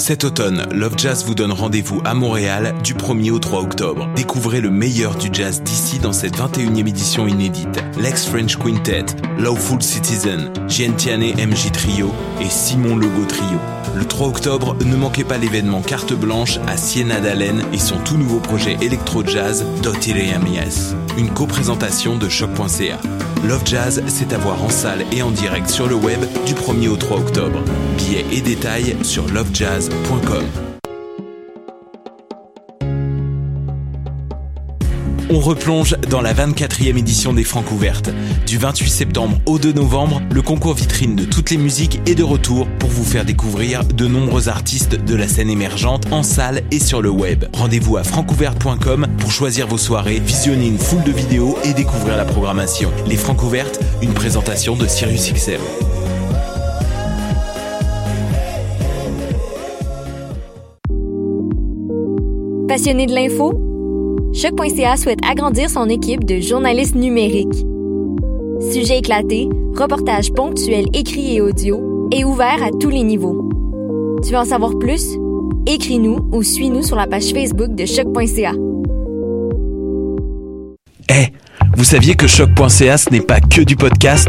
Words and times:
Cet 0.00 0.24
automne, 0.24 0.66
Love 0.72 0.94
Jazz 0.96 1.26
vous 1.26 1.34
donne 1.34 1.52
rendez-vous 1.52 2.00
à 2.06 2.14
Montréal 2.14 2.74
du 2.82 2.94
1er 2.94 3.32
au 3.32 3.38
3 3.38 3.60
octobre. 3.60 4.08
Découvrez 4.16 4.62
le 4.62 4.70
meilleur 4.70 5.14
du 5.14 5.28
jazz 5.30 5.62
d'ici 5.62 5.98
dans 5.98 6.14
cette 6.14 6.38
21e 6.38 6.88
édition 6.88 7.28
inédite. 7.28 7.84
Lex 7.98 8.24
French 8.24 8.56
Quintet, 8.56 9.04
Lawful 9.38 9.82
Citizen, 9.82 10.50
Giantiane 10.68 11.20
MJ 11.20 11.70
Trio 11.70 12.14
et 12.40 12.48
Simon 12.48 12.96
Logo 12.96 13.26
Trio. 13.28 13.58
Le 13.94 14.06
3 14.06 14.28
octobre, 14.28 14.74
ne 14.82 14.96
manquez 14.96 15.22
pas 15.22 15.36
l'événement 15.36 15.82
Carte 15.82 16.14
Blanche 16.14 16.58
à 16.66 16.78
Siena 16.78 17.20
d'Allen 17.20 17.62
et 17.74 17.78
son 17.78 17.98
tout 17.98 18.16
nouveau 18.16 18.40
projet 18.40 18.78
électro-jazz 18.80 19.66
Mies. 19.84 20.94
Une 21.18 21.28
co-présentation 21.28 22.16
de 22.16 22.30
choc.ca. 22.30 22.98
Love 23.44 23.62
Jazz, 23.64 24.02
c'est 24.06 24.32
à 24.32 24.38
voir 24.38 24.62
en 24.62 24.68
salle 24.68 25.04
et 25.12 25.22
en 25.22 25.30
direct 25.30 25.68
sur 25.68 25.88
le 25.88 25.94
web 25.94 26.20
du 26.46 26.54
1er 26.54 26.88
au 26.88 26.96
3 26.96 27.18
octobre. 27.18 27.62
Billets 27.96 28.26
et 28.32 28.40
détails 28.40 28.96
sur 29.02 29.26
lovejazz.com. 29.28 30.69
On 35.32 35.38
replonge 35.38 35.96
dans 36.10 36.20
la 36.20 36.34
24e 36.34 36.98
édition 36.98 37.32
des 37.32 37.44
Francs 37.44 37.70
ouvertes. 37.70 38.10
Du 38.48 38.58
28 38.58 38.90
septembre 38.90 39.38
au 39.46 39.60
2 39.60 39.72
novembre, 39.74 40.20
le 40.32 40.42
concours 40.42 40.74
vitrine 40.74 41.14
de 41.14 41.24
toutes 41.24 41.50
les 41.50 41.56
musiques 41.56 42.00
est 42.04 42.16
de 42.16 42.24
retour 42.24 42.66
pour 42.80 42.90
vous 42.90 43.04
faire 43.04 43.24
découvrir 43.24 43.84
de 43.84 44.08
nombreux 44.08 44.48
artistes 44.48 44.96
de 44.96 45.14
la 45.14 45.28
scène 45.28 45.48
émergente 45.48 46.10
en 46.10 46.24
salle 46.24 46.62
et 46.72 46.80
sur 46.80 47.00
le 47.00 47.10
web. 47.10 47.44
Rendez-vous 47.52 47.96
à 47.96 48.02
francouverte.com 48.02 49.06
pour 49.18 49.30
choisir 49.30 49.68
vos 49.68 49.78
soirées, 49.78 50.18
visionner 50.18 50.66
une 50.66 50.78
foule 50.78 51.04
de 51.04 51.12
vidéos 51.12 51.56
et 51.62 51.74
découvrir 51.74 52.16
la 52.16 52.24
programmation. 52.24 52.90
Les 53.06 53.16
Francs 53.16 53.40
ouvertes, 53.44 53.78
une 54.02 54.14
présentation 54.14 54.74
de 54.74 54.88
Sirius 54.88 55.32
XM. 55.32 55.60
Passionné 62.66 63.06
de 63.06 63.14
l'info? 63.14 63.69
Choc.ca 64.32 64.96
souhaite 64.96 65.18
agrandir 65.28 65.68
son 65.68 65.88
équipe 65.88 66.24
de 66.24 66.38
journalistes 66.38 66.94
numériques. 66.94 67.66
Sujets 68.72 68.98
éclatés, 68.98 69.48
reportages 69.74 70.32
ponctuels 70.32 70.86
écrits 70.92 71.36
et 71.36 71.40
audio, 71.40 72.08
et 72.12 72.24
ouverts 72.24 72.62
à 72.62 72.70
tous 72.70 72.90
les 72.90 73.02
niveaux. 73.02 73.50
Tu 74.22 74.30
veux 74.30 74.38
en 74.38 74.44
savoir 74.44 74.78
plus? 74.78 75.16
Écris-nous 75.66 76.28
ou 76.32 76.44
suis-nous 76.44 76.82
sur 76.82 76.96
la 76.96 77.08
page 77.08 77.32
Facebook 77.32 77.74
de 77.74 77.84
Choc.ca. 77.84 78.52
Eh, 81.08 81.32
vous 81.76 81.84
saviez 81.84 82.14
que 82.14 82.28
Choc.ca 82.28 82.98
ce 82.98 83.10
n'est 83.10 83.20
pas 83.20 83.40
que 83.40 83.62
du 83.62 83.74
podcast? 83.74 84.28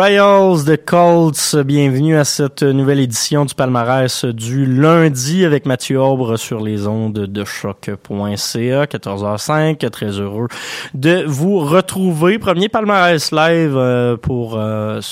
Trials 0.00 0.64
de 0.64 0.76
Colts. 0.76 1.56
Bienvenue 1.56 2.16
à 2.16 2.24
cette 2.24 2.62
nouvelle 2.62 3.00
édition 3.00 3.44
du 3.44 3.54
palmarès 3.54 4.24
du 4.24 4.64
lundi 4.64 5.44
avec 5.44 5.66
Mathieu 5.66 6.00
Aubre 6.00 6.38
sur 6.38 6.64
les 6.64 6.86
ondes 6.86 7.26
de 7.26 7.44
choc.ca, 7.44 8.84
14h05. 8.86 9.90
Très 9.90 10.18
heureux 10.18 10.48
de 10.94 11.24
vous 11.26 11.58
retrouver. 11.58 12.38
Premier 12.38 12.70
palmarès 12.70 13.30
live 13.30 13.76
euh, 13.76 14.16
pour, 14.16 14.54
euh, 14.56 15.02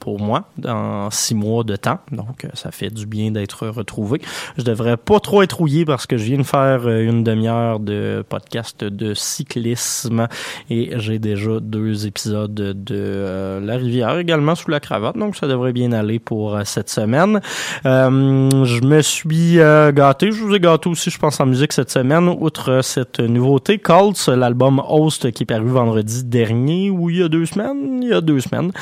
pour 0.00 0.18
moi 0.18 0.48
dans 0.56 1.10
six 1.10 1.34
mois 1.34 1.62
de 1.62 1.76
temps. 1.76 1.98
Donc, 2.10 2.46
euh, 2.46 2.48
ça 2.54 2.70
fait 2.70 2.88
du 2.88 3.04
bien 3.04 3.30
d'être 3.30 3.66
retrouvé. 3.66 4.22
Je 4.56 4.62
devrais 4.62 4.96
pas 4.96 5.20
trop 5.20 5.42
être 5.42 5.58
rouillé 5.58 5.84
parce 5.84 6.06
que 6.06 6.16
je 6.16 6.24
viens 6.24 6.38
de 6.38 6.42
faire 6.42 6.88
une 6.88 7.22
demi-heure 7.22 7.80
de 7.80 8.24
podcast 8.26 8.82
de 8.82 9.12
cyclisme 9.12 10.26
et 10.70 10.92
j'ai 10.96 11.18
déjà 11.18 11.60
deux 11.60 12.06
épisodes 12.06 12.54
de 12.54 13.60
La 13.62 13.76
Rivière 13.76 14.37
sous 14.54 14.70
la 14.70 14.80
cravate, 14.80 15.16
donc 15.16 15.36
ça 15.36 15.46
devrait 15.46 15.72
bien 15.72 15.92
aller 15.92 16.18
pour 16.18 16.54
euh, 16.54 16.62
cette 16.64 16.90
semaine. 16.90 17.40
Euh, 17.86 18.64
je 18.64 18.80
me 18.82 19.02
suis 19.02 19.58
euh, 19.58 19.92
gâté, 19.92 20.32
je 20.32 20.42
vous 20.42 20.54
ai 20.54 20.60
gâté 20.60 20.88
aussi, 20.88 21.10
je 21.10 21.18
pense, 21.18 21.40
en 21.40 21.46
musique 21.46 21.72
cette 21.72 21.90
semaine, 21.90 22.28
outre 22.28 22.80
cette 22.82 23.20
nouveauté, 23.20 23.78
Colts, 23.78 24.28
l'album 24.28 24.82
Host 24.86 25.30
qui 25.32 25.42
est 25.42 25.46
paru 25.46 25.68
vendredi 25.68 26.24
dernier, 26.24 26.90
ou 26.90 27.10
il 27.10 27.18
y 27.18 27.22
a 27.22 27.28
deux 27.28 27.46
semaines, 27.46 28.02
il 28.02 28.08
y 28.08 28.12
a 28.12 28.20
deux 28.20 28.40
semaines. 28.40 28.72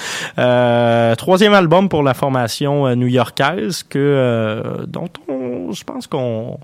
troisième 1.17 1.55
album 1.55 1.89
pour 1.89 2.03
la 2.03 2.15
formation 2.15 2.95
new-yorkaise 2.95 3.83
que 3.83 4.85
dont 4.87 5.09
on, 5.29 5.73
je 5.73 5.85
pense 5.85 6.07
qu'on 6.07 6.59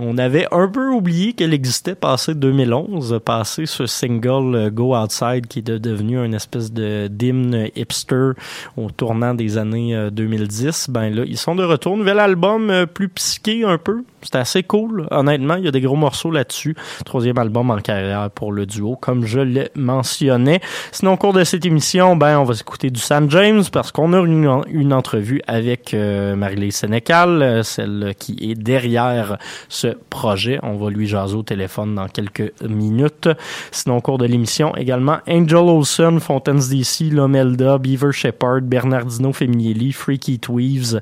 on 0.00 0.16
avait 0.16 0.46
un 0.50 0.66
peu 0.66 0.88
oublié 0.88 1.34
qu'elle 1.34 1.52
existait 1.52 1.94
passé 1.94 2.34
2011, 2.34 3.20
passé 3.24 3.66
ce 3.66 3.84
single 3.84 4.54
euh, 4.54 4.70
Go 4.70 4.96
Outside 4.96 5.46
qui 5.46 5.58
est 5.58 5.70
devenu 5.70 6.24
une 6.24 6.34
espèce 6.34 6.72
de 6.72 7.06
d'hymne 7.08 7.68
hipster 7.76 8.30
au 8.78 8.90
tournant 8.90 9.34
des 9.34 9.58
années 9.58 10.08
2010. 10.10 10.86
Euh, 10.88 10.92
ben 10.92 11.14
là, 11.14 11.22
ils 11.26 11.36
sont 11.36 11.54
de 11.54 11.64
retour. 11.64 11.98
Nouvel 11.98 12.18
album 12.18 12.70
euh, 12.70 12.86
plus 12.86 13.08
psyché 13.10 13.64
un 13.64 13.76
peu, 13.76 14.02
c'est 14.22 14.36
assez 14.36 14.62
cool, 14.62 15.06
honnêtement. 15.10 15.56
Il 15.56 15.64
y 15.64 15.68
a 15.68 15.70
des 15.70 15.82
gros 15.82 15.96
morceaux 15.96 16.30
là-dessus. 16.30 16.76
Troisième 17.04 17.36
album 17.36 17.70
en 17.70 17.78
carrière 17.78 18.30
pour 18.30 18.52
le 18.52 18.64
duo, 18.64 18.96
comme 18.96 19.26
je 19.26 19.40
le 19.40 19.68
mentionnais. 19.74 20.60
Sinon, 20.92 21.12
au 21.12 21.16
cours 21.18 21.34
de 21.34 21.44
cette 21.44 21.66
émission, 21.66 22.16
ben, 22.16 22.38
on 22.38 22.44
va 22.44 22.54
écouter 22.54 22.90
du 22.90 23.00
San 23.00 23.30
James 23.30 23.62
parce 23.70 23.92
qu'on 23.92 24.14
a 24.14 24.20
une, 24.20 24.62
une 24.68 24.94
entrevue 24.94 25.42
avec 25.46 25.92
euh, 25.92 26.36
Marie-Lise 26.36 26.76
Sénécal, 26.76 27.60
celle 27.64 28.14
qui 28.18 28.38
est 28.50 28.54
derrière 28.54 29.36
ce 29.68 29.89
projet. 30.10 30.58
On 30.62 30.76
va 30.76 30.90
lui 30.90 31.06
jaser 31.06 31.36
au 31.36 31.42
téléphone 31.42 31.94
dans 31.94 32.08
quelques 32.08 32.52
minutes. 32.62 33.28
Sinon, 33.70 33.96
au 33.98 34.00
cours 34.00 34.18
de 34.18 34.26
l'émission, 34.26 34.74
également 34.76 35.18
Angel 35.28 35.56
Olsen, 35.56 36.20
Fontaines 36.20 36.60
DC, 36.70 37.12
Lomelda, 37.12 37.78
Beaver 37.78 38.12
Shepard, 38.12 38.62
Bernardino 38.62 39.32
Feminielli, 39.32 39.92
Freaky 39.92 40.38
Tweeves, 40.38 41.00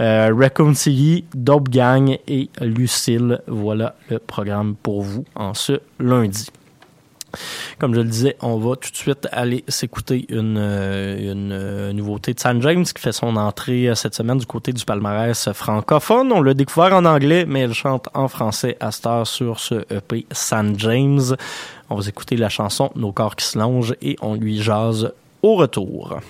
euh, 0.00 0.32
Raccoon 0.36 0.72
Dope 1.34 1.68
Gang 1.68 2.18
et 2.26 2.48
Lucille. 2.60 3.40
Voilà 3.46 3.94
le 4.10 4.18
programme 4.18 4.74
pour 4.82 5.02
vous 5.02 5.24
en 5.34 5.54
ce 5.54 5.80
lundi. 5.98 6.48
Comme 7.78 7.94
je 7.94 8.00
le 8.00 8.08
disais, 8.08 8.36
on 8.40 8.56
va 8.56 8.76
tout 8.76 8.90
de 8.90 8.96
suite 8.96 9.28
aller 9.32 9.64
s'écouter 9.68 10.26
une, 10.28 10.56
euh, 10.58 11.32
une, 11.32 11.52
euh, 11.52 11.92
nouveauté 11.92 12.34
de 12.34 12.40
San 12.40 12.60
James 12.62 12.84
qui 12.84 13.00
fait 13.00 13.12
son 13.12 13.36
entrée 13.36 13.88
euh, 13.88 13.94
cette 13.94 14.14
semaine 14.14 14.38
du 14.38 14.46
côté 14.46 14.72
du 14.72 14.84
palmarès 14.84 15.52
francophone. 15.52 16.32
On 16.32 16.42
l'a 16.42 16.54
découvert 16.54 16.92
en 16.94 17.04
anglais, 17.04 17.44
mais 17.46 17.60
elle 17.60 17.74
chante 17.74 18.08
en 18.14 18.28
français 18.28 18.76
à 18.80 18.90
Star 18.90 19.26
sur 19.26 19.60
ce 19.60 19.84
EP 19.94 20.26
San 20.32 20.78
James. 20.78 21.36
On 21.90 21.96
va 21.96 22.08
écouter 22.08 22.36
la 22.36 22.48
chanson 22.48 22.90
Nos 22.96 23.12
corps 23.12 23.36
qui 23.36 23.44
se 23.44 23.58
longent 23.58 23.94
et 24.02 24.16
on 24.20 24.34
lui 24.34 24.60
jase 24.60 25.12
au 25.42 25.54
retour. 25.54 26.20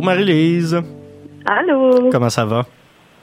Allô, 0.00 0.06
Marie-Lise. 0.06 0.80
Allô. 1.44 2.08
Comment 2.10 2.30
ça 2.30 2.46
va? 2.46 2.64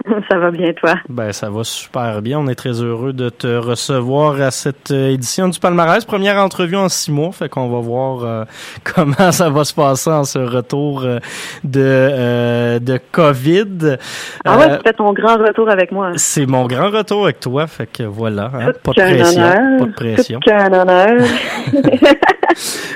Ça 0.30 0.38
va 0.38 0.52
bien, 0.52 0.72
toi? 0.74 0.94
Ben, 1.10 1.34
ça 1.34 1.50
va 1.50 1.64
super 1.64 2.22
bien. 2.22 2.40
On 2.40 2.48
est 2.48 2.56
très 2.56 2.82
heureux 2.82 3.14
de 3.14 3.30
te 3.30 3.48
recevoir 3.58 4.40
à 4.40 4.52
cette 4.52 4.92
euh, 4.92 5.10
édition 5.10 5.50
du 5.50 5.60
palmarès. 5.60 6.06
Première 6.06 6.38
entrevue 6.38 6.78
en 6.78 6.88
six 6.88 7.12
mois, 7.12 7.32
fait 7.32 7.50
qu'on 7.50 7.68
va 7.68 7.80
voir 7.80 8.24
euh, 8.24 8.46
comment 8.84 9.32
ça 9.32 9.50
va 9.50 9.66
se 9.66 9.74
passer 9.74 10.12
en 10.12 10.24
ce 10.24 10.38
retour 10.38 11.02
euh, 11.04 11.20
de, 11.64 12.78
de 12.78 13.00
COVID. 13.12 13.98
Ah 14.46 14.58
ouais, 14.60 14.80
fais 14.86 14.94
ton 14.94 15.12
grand 15.14 15.38
retour 15.38 15.68
avec 15.70 15.92
moi. 15.92 16.12
C'est 16.16 16.46
mon 16.46 16.68
grand 16.68 16.92
retour 16.92 17.24
avec 17.24 17.40
toi, 17.40 17.66
fait 17.66 17.88
que 17.92 18.04
voilà, 18.04 18.52
hein, 18.54 18.72
pas, 18.84 18.92
de 18.92 19.02
pression, 19.02 19.42
pas 19.80 19.86
de 19.86 19.94
pression. 19.94 20.40
un 20.48 20.74
honneur. 20.74 21.28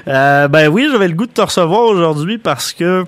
ben 0.49 0.67
oui, 0.69 0.87
j'avais 0.91 1.07
le 1.07 1.15
goût 1.15 1.25
de 1.25 1.33
te 1.33 1.41
recevoir 1.41 1.81
aujourd'hui 1.85 2.37
parce 2.37 2.73
que 2.73 3.05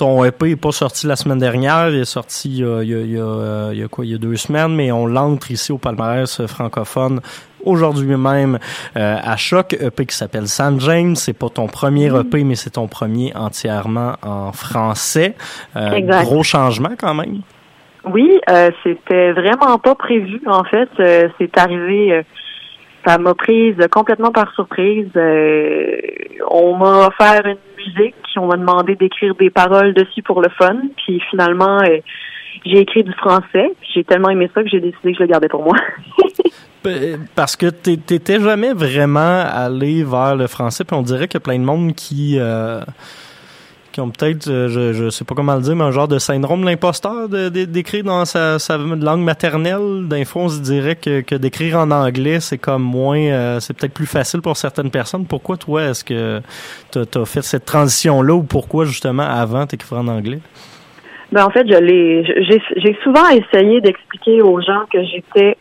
ton 0.00 0.24
EP 0.24 0.48
n'est 0.48 0.56
pas 0.56 0.72
sorti 0.72 1.06
la 1.06 1.14
semaine 1.14 1.38
dernière, 1.38 1.90
il 1.90 2.00
est 2.00 2.04
sorti 2.06 2.48
il 2.48 2.56
y 2.56 2.64
a, 2.64 2.82
il 2.82 2.90
y 2.90 3.20
a, 3.20 3.70
il 3.72 3.78
y 3.78 3.82
a 3.82 3.88
quoi, 3.88 4.06
il 4.06 4.12
y 4.12 4.14
a 4.14 4.18
deux 4.18 4.36
semaines, 4.36 4.74
mais 4.74 4.90
on 4.90 5.04
l'entre 5.04 5.50
ici 5.50 5.72
au 5.72 5.78
palmarès 5.78 6.46
francophone 6.46 7.20
aujourd'hui 7.66 8.16
même 8.16 8.58
euh, 8.96 9.16
à 9.22 9.36
Choc, 9.36 9.76
EP 9.78 10.06
qui 10.06 10.16
s'appelle 10.16 10.46
San 10.46 10.80
James. 10.80 11.14
C'est 11.16 11.38
pas 11.38 11.50
ton 11.50 11.66
premier 11.66 12.06
EP, 12.06 12.44
mais 12.44 12.54
c'est 12.54 12.70
ton 12.70 12.88
premier 12.88 13.36
entièrement 13.36 14.14
en 14.22 14.52
français. 14.52 15.34
Euh, 15.76 16.00
gros 16.22 16.42
changement 16.42 16.94
quand 16.98 17.12
même. 17.12 17.42
Oui, 18.06 18.40
euh, 18.48 18.70
c'était 18.82 19.32
vraiment 19.32 19.76
pas 19.78 19.94
prévu 19.94 20.40
en 20.46 20.64
fait. 20.64 20.88
c'est 20.96 21.58
arrivé 21.58 22.24
ça 23.06 23.18
m'a 23.18 23.34
prise 23.34 23.76
complètement 23.90 24.30
par 24.30 24.52
surprise. 24.54 25.08
Euh, 25.16 25.96
on 26.50 26.76
m'a 26.76 27.08
offert 27.08 27.46
une 27.46 27.56
musique, 27.86 28.14
on 28.36 28.46
m'a 28.46 28.56
demandé 28.56 28.94
d'écrire 28.94 29.34
des 29.34 29.50
paroles 29.50 29.94
dessus 29.94 30.22
pour 30.22 30.40
le 30.40 30.48
fun, 30.50 30.76
puis 30.96 31.20
finalement 31.30 31.78
euh, 31.82 31.98
j'ai 32.64 32.78
écrit 32.78 33.02
du 33.02 33.12
français. 33.12 33.72
J'ai 33.94 34.04
tellement 34.04 34.30
aimé 34.30 34.50
ça 34.54 34.62
que 34.62 34.68
j'ai 34.68 34.80
décidé 34.80 35.12
que 35.12 35.18
je 35.18 35.22
le 35.22 35.28
gardais 35.28 35.48
pour 35.48 35.64
moi. 35.64 35.76
Parce 37.34 37.56
que 37.56 37.66
t'étais 37.66 38.40
jamais 38.40 38.72
vraiment 38.72 39.44
allé 39.46 40.02
vers 40.02 40.34
le 40.34 40.46
français, 40.46 40.84
puis 40.84 40.96
on 40.96 41.02
dirait 41.02 41.28
qu'il 41.28 41.34
y 41.34 41.42
a 41.42 41.44
plein 41.44 41.58
de 41.58 41.64
monde 41.64 41.94
qui 41.94 42.36
euh, 42.38 42.80
qui 43.92 44.00
ont 44.00 44.10
peut-être, 44.10 44.48
euh, 44.48 44.68
je, 44.68 44.92
je 44.92 45.10
sais 45.10 45.24
pas 45.24 45.34
comment 45.34 45.54
le 45.54 45.62
dire, 45.62 45.74
mais 45.74 45.84
un 45.84 45.90
genre 45.90 46.08
de 46.08 46.18
syndrome 46.18 46.64
l'imposteur 46.64 47.28
d'écrire 47.28 48.04
dans 48.04 48.24
sa, 48.24 48.58
langue 48.78 49.22
maternelle. 49.22 50.06
D'un 50.08 50.22
on 50.34 50.48
se 50.48 50.60
dirait 50.60 50.96
que, 50.96 51.20
que 51.22 51.34
d'écrire 51.34 51.78
en 51.78 51.90
anglais, 51.90 52.40
c'est 52.40 52.58
comme 52.58 52.82
moins, 52.82 53.18
euh, 53.18 53.60
c'est 53.60 53.76
peut-être 53.76 53.94
plus 53.94 54.06
facile 54.06 54.40
pour 54.40 54.56
certaines 54.56 54.90
personnes. 54.90 55.26
Pourquoi 55.26 55.56
toi, 55.56 55.82
est-ce 55.82 56.04
que 56.04 56.40
tu 56.92 56.98
as, 56.98 57.24
fait 57.24 57.42
cette 57.42 57.64
transition-là 57.64 58.34
ou 58.34 58.42
pourquoi 58.42 58.84
justement 58.84 59.24
avant 59.24 59.66
t'écrire 59.66 59.98
en 59.98 60.08
anglais? 60.08 60.38
Ben 61.32 61.44
en 61.44 61.50
fait, 61.50 61.66
j'ai 61.66 62.98
souvent 63.02 63.28
essayé 63.28 63.80
d'expliquer 63.80 64.42
aux 64.42 64.60
gens 64.60 64.82
que 64.92 65.02
j'étais 65.04 65.56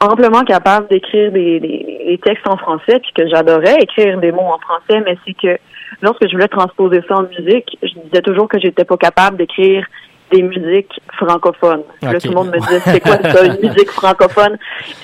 amplement 0.00 0.42
capable 0.42 0.88
d'écrire 0.88 1.32
des, 1.32 1.58
des, 1.58 2.04
des, 2.06 2.20
textes 2.22 2.46
en 2.46 2.56
français, 2.56 3.00
puis 3.00 3.10
que 3.14 3.28
j'adorais 3.28 3.76
écrire 3.80 4.18
des 4.20 4.30
mots 4.30 4.42
en 4.42 4.58
français, 4.58 5.02
mais 5.04 5.16
c'est 5.26 5.34
que 5.34 5.58
lorsque 6.02 6.26
je 6.26 6.32
voulais 6.32 6.48
transposer 6.48 7.02
ça 7.08 7.16
en 7.16 7.22
musique, 7.22 7.78
je 7.82 7.98
disais 8.04 8.22
toujours 8.22 8.48
que 8.48 8.58
j'étais 8.58 8.84
pas 8.84 8.96
capable 8.96 9.36
d'écrire 9.36 9.86
des 10.30 10.42
musiques 10.42 11.00
francophones. 11.14 11.84
Là, 12.02 12.18
tout 12.18 12.28
le 12.28 12.34
monde 12.34 12.50
me 12.50 12.58
disait, 12.58 12.80
c'est 12.80 13.00
quoi 13.00 13.16
ça, 13.18 13.46
une 13.46 13.60
musique 13.60 13.90
francophone? 13.90 14.58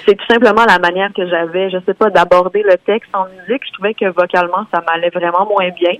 C'est 0.04 0.16
tout 0.16 0.26
simplement 0.28 0.64
la 0.66 0.78
manière 0.78 1.12
que 1.14 1.26
j'avais, 1.26 1.70
je 1.70 1.78
sais 1.86 1.94
pas, 1.94 2.10
d'aborder 2.10 2.62
le 2.62 2.76
texte 2.84 3.14
en 3.14 3.26
musique. 3.26 3.62
Je 3.66 3.72
trouvais 3.72 3.94
que 3.94 4.06
vocalement, 4.06 4.66
ça 4.72 4.82
m'allait 4.86 5.10
vraiment 5.10 5.46
moins 5.46 5.68
bien. 5.70 5.92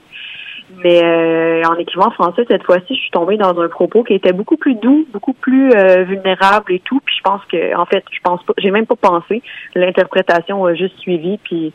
Mais 0.82 1.02
euh, 1.04 1.62
en 1.64 1.74
écrivant 1.74 2.06
en 2.06 2.10
français, 2.10 2.44
cette 2.48 2.64
fois-ci, 2.64 2.94
je 2.94 3.00
suis 3.00 3.10
tombée 3.10 3.36
dans 3.36 3.58
un 3.60 3.68
propos 3.68 4.02
qui 4.02 4.14
était 4.14 4.32
beaucoup 4.32 4.56
plus 4.56 4.74
doux, 4.74 5.06
beaucoup 5.12 5.34
plus 5.34 5.70
euh, 5.72 6.02
vulnérable 6.04 6.72
et 6.72 6.80
tout. 6.80 7.00
Puis 7.04 7.14
je 7.18 7.22
pense 7.22 7.42
que, 7.44 7.76
en 7.76 7.84
fait, 7.84 8.04
je 8.10 8.18
pense 8.24 8.42
pas, 8.42 8.54
j'ai 8.58 8.70
même 8.70 8.86
pas 8.86 8.96
pensé. 8.96 9.42
L'interprétation 9.74 10.64
a 10.64 10.74
juste 10.74 10.98
suivi, 10.98 11.38
puis 11.44 11.72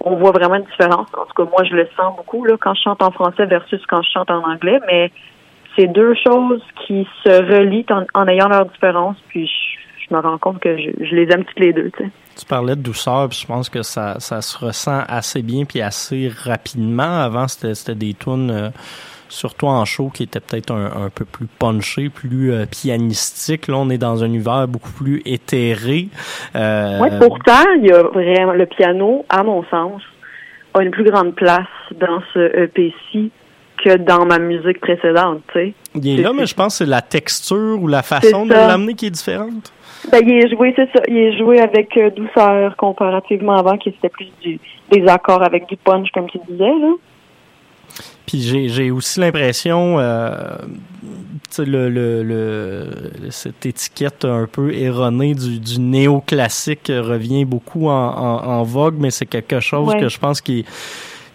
on 0.00 0.16
voit 0.16 0.32
vraiment 0.32 0.56
une 0.56 0.64
différence. 0.64 1.08
En 1.14 1.24
tout 1.24 1.34
cas, 1.36 1.50
moi, 1.50 1.64
je 1.64 1.74
le 1.74 1.88
sens 1.96 2.16
beaucoup 2.16 2.44
là, 2.44 2.56
quand 2.58 2.74
je 2.74 2.82
chante 2.82 3.02
en 3.02 3.10
français 3.10 3.46
versus 3.46 3.80
quand 3.88 4.02
je 4.02 4.10
chante 4.10 4.30
en 4.30 4.42
anglais, 4.42 4.80
mais 4.86 5.10
c'est 5.76 5.86
deux 5.86 6.14
choses 6.14 6.62
qui 6.86 7.06
se 7.24 7.30
relient 7.30 7.86
en, 8.14 8.26
ayant 8.26 8.48
leurs 8.48 8.66
différences, 8.66 9.16
puis 9.28 9.46
je, 9.46 10.14
me 10.14 10.20
rends 10.20 10.38
compte 10.38 10.60
que 10.60 10.76
je, 10.76 11.14
les 11.14 11.30
aime 11.30 11.44
toutes 11.44 11.60
les 11.60 11.72
deux. 11.72 11.90
Tu, 11.96 12.04
sais. 12.04 12.10
tu 12.40 12.46
parlais 12.46 12.76
de 12.76 12.82
douceur, 12.82 13.28
puis 13.28 13.38
je 13.40 13.46
pense 13.46 13.68
que 13.68 13.82
ça, 13.82 14.18
ça 14.18 14.40
se 14.42 14.58
ressent 14.58 15.02
assez 15.06 15.42
bien 15.42 15.64
puis 15.64 15.80
assez 15.80 16.28
rapidement. 16.44 17.20
Avant, 17.20 17.46
c'était 17.46 17.94
des 17.94 18.14
tunes... 18.14 18.50
Euh, 18.50 18.70
surtout 19.30 19.66
en 19.66 19.84
show 19.84 20.10
qui 20.12 20.24
était 20.24 20.40
peut-être 20.40 20.72
un, 20.72 21.08
peu 21.14 21.24
plus 21.24 21.46
punché, 21.46 22.10
plus 22.10 22.52
euh, 22.52 22.66
pianistique. 22.66 23.68
Là, 23.68 23.76
on 23.78 23.88
est 23.88 23.98
dans 23.98 24.22
un 24.22 24.26
univers 24.26 24.68
beaucoup 24.68 24.92
plus 24.92 25.22
éthéré. 25.24 26.08
Euh, 26.54 26.98
oui, 27.00 27.08
pourtant, 27.18 27.64
il 27.78 27.86
y 27.86 27.92
a 27.92 28.02
vraiment 28.02 28.52
le 28.52 28.66
piano, 28.66 29.24
à 29.28 29.42
mon 29.42 29.64
sens, 29.64 30.02
a 30.74 30.82
une 30.82 30.90
plus 30.90 31.04
grande 31.04 31.34
place 31.34 31.66
dans 31.98 32.20
ce 32.34 32.64
EP-ci 32.64 33.30
que 33.82 33.96
dans 33.96 34.26
ma 34.26 34.38
musique 34.38 34.80
précédente, 34.80 35.40
tu 35.52 35.58
sais. 35.58 35.74
Il 35.94 36.20
est, 36.20 36.22
là, 36.22 36.32
mais 36.34 36.46
je 36.46 36.54
pense 36.54 36.78
que 36.78 36.84
c'est 36.84 36.90
la 36.90 37.00
texture 37.00 37.78
ou 37.80 37.86
la 37.86 38.02
façon 38.02 38.44
de 38.44 38.52
l'amener 38.52 38.94
qui 38.94 39.06
est 39.06 39.10
différente. 39.10 39.72
Ben, 40.10 40.20
il 40.22 40.32
est 40.32 40.48
joué, 40.48 40.72
c'est 40.76 40.88
ça. 40.92 41.02
Il 41.08 41.16
est 41.16 41.38
joué 41.38 41.60
avec 41.60 41.96
euh, 41.96 42.10
douceur 42.10 42.76
comparativement 42.76 43.56
avant, 43.56 43.76
qui 43.76 43.90
c'était 43.90 44.08
plus 44.08 44.30
du, 44.42 44.58
des 44.90 45.06
accords 45.06 45.42
avec 45.42 45.68
du 45.68 45.76
punch, 45.76 46.10
comme 46.12 46.28
tu 46.28 46.38
disais, 46.48 46.64
là. 46.64 46.92
Puis 48.26 48.42
j'ai 48.68 48.90
aussi 48.90 49.18
l'impression, 49.20 49.98
euh, 49.98 50.56
le, 51.58 51.88
le, 51.88 52.22
le, 52.22 53.30
cette 53.30 53.66
étiquette 53.66 54.24
un 54.24 54.46
peu 54.46 54.72
erronée 54.72 55.34
du, 55.34 55.58
du 55.58 55.80
néoclassique 55.80 56.92
revient 56.94 57.44
beaucoup 57.44 57.88
en, 57.88 57.92
en, 57.92 58.62
vogue, 58.62 58.96
mais 58.98 59.10
c'est 59.10 59.26
quelque 59.26 59.60
chose 59.60 59.92
que 59.98 60.08
je 60.08 60.18
pense 60.18 60.40
qui 60.40 60.64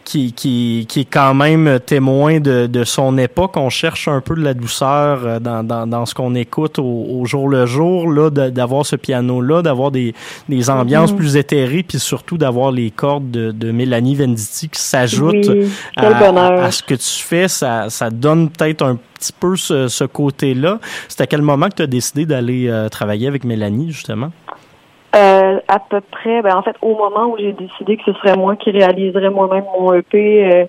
qui, 0.06 0.32
qui, 0.32 0.86
qui 0.88 1.02
est 1.02 1.10
quand 1.12 1.34
même 1.34 1.80
témoin 1.86 2.40
de, 2.40 2.68
de 2.68 2.84
son 2.84 3.18
époque. 3.18 3.58
On 3.58 3.70
cherche 3.70 4.08
un 4.08 4.22
peu 4.22 4.36
de 4.36 4.42
la 4.42 4.54
douceur 4.54 5.22
euh, 5.26 5.40
dans, 5.40 5.64
dans, 5.64 5.88
dans 5.88 6.06
ce 6.06 6.14
qu'on 6.14 6.36
écoute 6.36 6.80
au, 6.80 7.26
jour 7.26 7.50
le 7.50 7.66
jour, 7.66 8.12
là, 8.12 8.30
d'avoir 8.30 8.86
ce 8.86 8.96
piano-là, 8.96 9.64
d'avoir 9.64 9.90
des, 9.90 10.14
des 10.48 10.70
ambiances 10.70 11.12
mm-hmm. 11.12 11.16
plus 11.16 11.38
éthérées, 11.38 11.84
puis 11.84 12.00
surtout 12.00 12.38
d'avoir 12.38 12.72
les 12.72 12.92
cordes 12.92 13.32
de, 13.32 13.52
de 13.52 13.72
Mélanie 13.72 14.16
Venditti 14.16 14.70
qui 14.70 14.80
s'ajoutent 14.80 15.50
à, 15.98 16.72
ce 16.72 16.84
que 16.84 16.94
tu 16.94 17.24
fais. 17.24 17.48
Ça, 17.48 17.90
ça 17.90 18.12
donne 18.12 18.50
peut-être 18.50 18.84
un 18.84 18.98
petit 19.16 19.34
peu 19.34 19.56
ce, 19.56 19.88
ce 19.88 20.04
côté-là. 20.04 20.80
C'est 21.08 21.22
à 21.22 21.28
quel 21.28 21.42
moment 21.42 21.68
que 21.70 21.76
tu 21.76 21.82
as 21.82 21.88
décidé 21.88 22.28
d'aller 22.28 22.68
euh, 22.68 22.90
travailler 22.90 23.28
avec 23.28 23.44
Mélanie, 23.44 23.92
justement? 23.92 24.32
Euh, 25.16 25.60
à 25.70 25.80
peu 25.80 26.02
près, 26.02 26.42
ben 26.42 26.58
en 26.58 26.62
fait, 26.62 26.76
au 26.82 26.96
moment 26.96 27.28
où 27.28 27.38
j'ai 27.38 27.54
décidé 27.54 27.96
que 27.96 28.04
ce 28.06 28.14
serait 28.14 28.36
moi 28.36 28.58
qui 28.58 28.72
réaliserais 28.72 29.30
moi-même 29.30 29.64
mon 29.80 29.94
EP, 29.94 30.14
euh, 30.14 30.66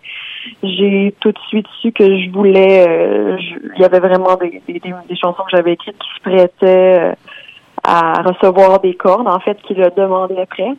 j'ai 0.62 1.14
tout 1.18 1.32
de 1.32 1.38
suite 1.48 1.66
su 1.80 1.90
que 1.90 2.04
je 2.04 2.30
voulais. 2.30 2.86
Euh, 2.86 3.36
il 3.74 3.80
y 3.80 3.84
avait 3.84 3.98
vraiment 3.98 4.36
des, 4.36 4.62
des, 4.68 4.80
des 4.80 5.16
chansons 5.16 5.42
que 5.42 5.56
j'avais 5.56 5.72
écrites 5.72 5.98
qui 5.98 6.08
se 6.14 6.20
prêtaient 6.22 7.14
à 7.82 8.22
recevoir 8.22 8.78
des 8.80 8.94
cordes, 8.94 9.26
en 9.26 9.40
fait, 9.40 9.60
qui 9.62 9.74
le 9.74 9.90
demandaient 9.96 10.42
après. 10.42 10.70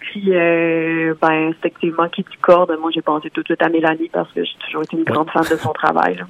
Puis, 0.00 0.30
ben, 0.30 1.50
effectivement, 1.50 2.08
qui 2.08 2.22
dit 2.22 2.36
corde, 2.42 2.76
moi, 2.80 2.90
j'ai 2.92 3.02
pensé 3.02 3.30
tout 3.30 3.40
de 3.40 3.46
suite 3.46 3.62
à 3.62 3.70
Mélanie 3.70 4.10
parce 4.12 4.30
que 4.32 4.44
j'ai 4.44 4.56
toujours 4.66 4.82
été 4.82 4.96
une 4.96 5.04
grande 5.04 5.30
fan 5.30 5.42
de 5.42 5.56
son 5.56 5.72
travail. 5.72 6.16
Là. 6.16 6.24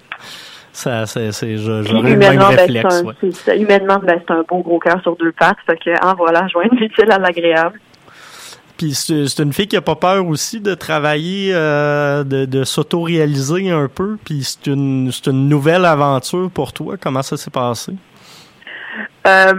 Ça, 0.73 1.05
c'est, 1.07 1.33
c'est, 1.33 1.57
j'aurais 1.57 1.83
le 1.83 2.17
même 2.17 2.39
ben, 2.39 2.45
réflexe. 2.45 3.03
humainement, 3.49 3.99
ben, 4.03 4.21
c'est 4.27 4.33
un 4.33 4.45
beau 4.49 4.59
gros 4.59 4.79
cœur 4.79 5.01
sur 5.03 5.17
deux 5.17 5.33
pattes. 5.33 5.59
Fait 5.67 5.77
que, 5.77 5.91
ah, 6.01 6.15
voilà, 6.17 6.47
joindre 6.49 6.75
l'utile 6.77 7.11
à 7.11 7.19
l'agréable. 7.19 7.81
Puis 8.81 8.95
c'est 8.95 9.43
une 9.43 9.53
fille 9.53 9.67
qui 9.69 9.77
a 9.77 9.83
pas 9.83 9.95
peur 9.95 10.27
aussi 10.27 10.59
de 10.59 10.73
travailler, 10.75 11.51
euh, 11.53 12.25
de, 12.25 12.47
de 12.47 12.65
s'auto-réaliser 12.65 13.71
un 13.71 13.89
peu. 13.89 14.17
Puis 14.25 14.43
c'est 14.43 14.69
une, 14.69 15.13
c'est 15.13 15.27
une 15.31 15.51
nouvelle 15.51 15.85
aventure 15.85 16.51
pour 16.51 16.73
toi. 16.73 16.97
Comment 16.99 17.21
ça 17.21 17.37
s'est 17.37 17.51
passé? 17.51 17.93
Euh, 19.27 19.53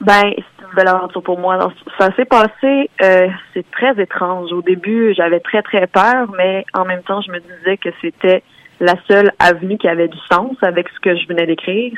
ben, 0.00 0.22
c'est 0.36 0.62
une 0.62 0.68
nouvelle 0.70 0.88
aventure 0.88 1.22
pour 1.24 1.40
moi. 1.40 1.72
ça 1.98 2.14
s'est 2.14 2.24
passé, 2.24 2.88
euh, 3.02 3.26
c'est 3.52 3.68
très 3.72 4.00
étrange. 4.00 4.52
Au 4.52 4.62
début, 4.62 5.12
j'avais 5.16 5.40
très, 5.40 5.62
très 5.62 5.88
peur, 5.88 6.28
mais 6.36 6.64
en 6.72 6.84
même 6.84 7.02
temps, 7.02 7.20
je 7.20 7.32
me 7.32 7.40
disais 7.40 7.78
que 7.78 7.88
c'était 8.00 8.44
la 8.82 8.96
seule 9.08 9.30
avenue 9.38 9.78
qui 9.78 9.88
avait 9.88 10.08
du 10.08 10.18
sens 10.30 10.56
avec 10.60 10.88
ce 10.88 11.00
que 11.00 11.16
je 11.16 11.26
venais 11.28 11.46
d'écrire. 11.46 11.92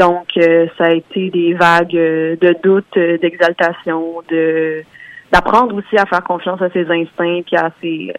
Donc, 0.00 0.26
euh, 0.38 0.66
ça 0.78 0.84
a 0.84 0.92
été 0.92 1.28
des 1.28 1.52
vagues 1.52 1.94
euh, 1.94 2.36
de 2.40 2.56
doute, 2.62 2.96
euh, 2.96 3.18
d'exaltation, 3.18 4.22
de 4.28 4.82
d'apprendre 5.30 5.74
aussi 5.74 5.96
à 5.96 6.04
faire 6.04 6.22
confiance 6.24 6.60
à 6.60 6.68
ses 6.70 6.90
instincts 6.90 7.40
puis 7.46 7.56
à 7.56 7.70
ses 7.80 8.12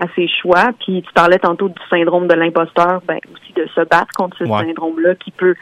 à 0.00 0.06
ses 0.16 0.28
choix. 0.28 0.70
Puis 0.80 1.02
tu 1.06 1.12
parlais 1.12 1.38
tantôt 1.38 1.68
du 1.68 1.80
syndrome 1.88 2.26
de 2.26 2.34
l'imposteur, 2.34 3.00
ben 3.06 3.18
aussi 3.32 3.52
de 3.52 3.66
se 3.74 3.80
battre 3.82 4.12
contre 4.16 4.36
ce 4.38 4.46
syndrome-là 4.46 5.14
qui 5.16 5.30
peut 5.30 5.54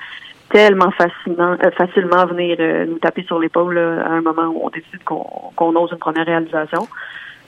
tellement 0.50 0.90
fascinant, 0.92 1.56
facilement 1.76 2.24
venir 2.26 2.56
nous 2.86 2.98
taper 2.98 3.22
sur 3.24 3.38
l'épaule 3.38 3.76
à 3.78 4.10
un 4.10 4.22
moment 4.22 4.46
où 4.46 4.60
on 4.64 4.70
décide 4.70 5.02
qu'on 5.04 5.24
qu'on 5.56 5.74
ose 5.76 5.90
une 5.92 5.98
première 5.98 6.26
réalisation. 6.26 6.88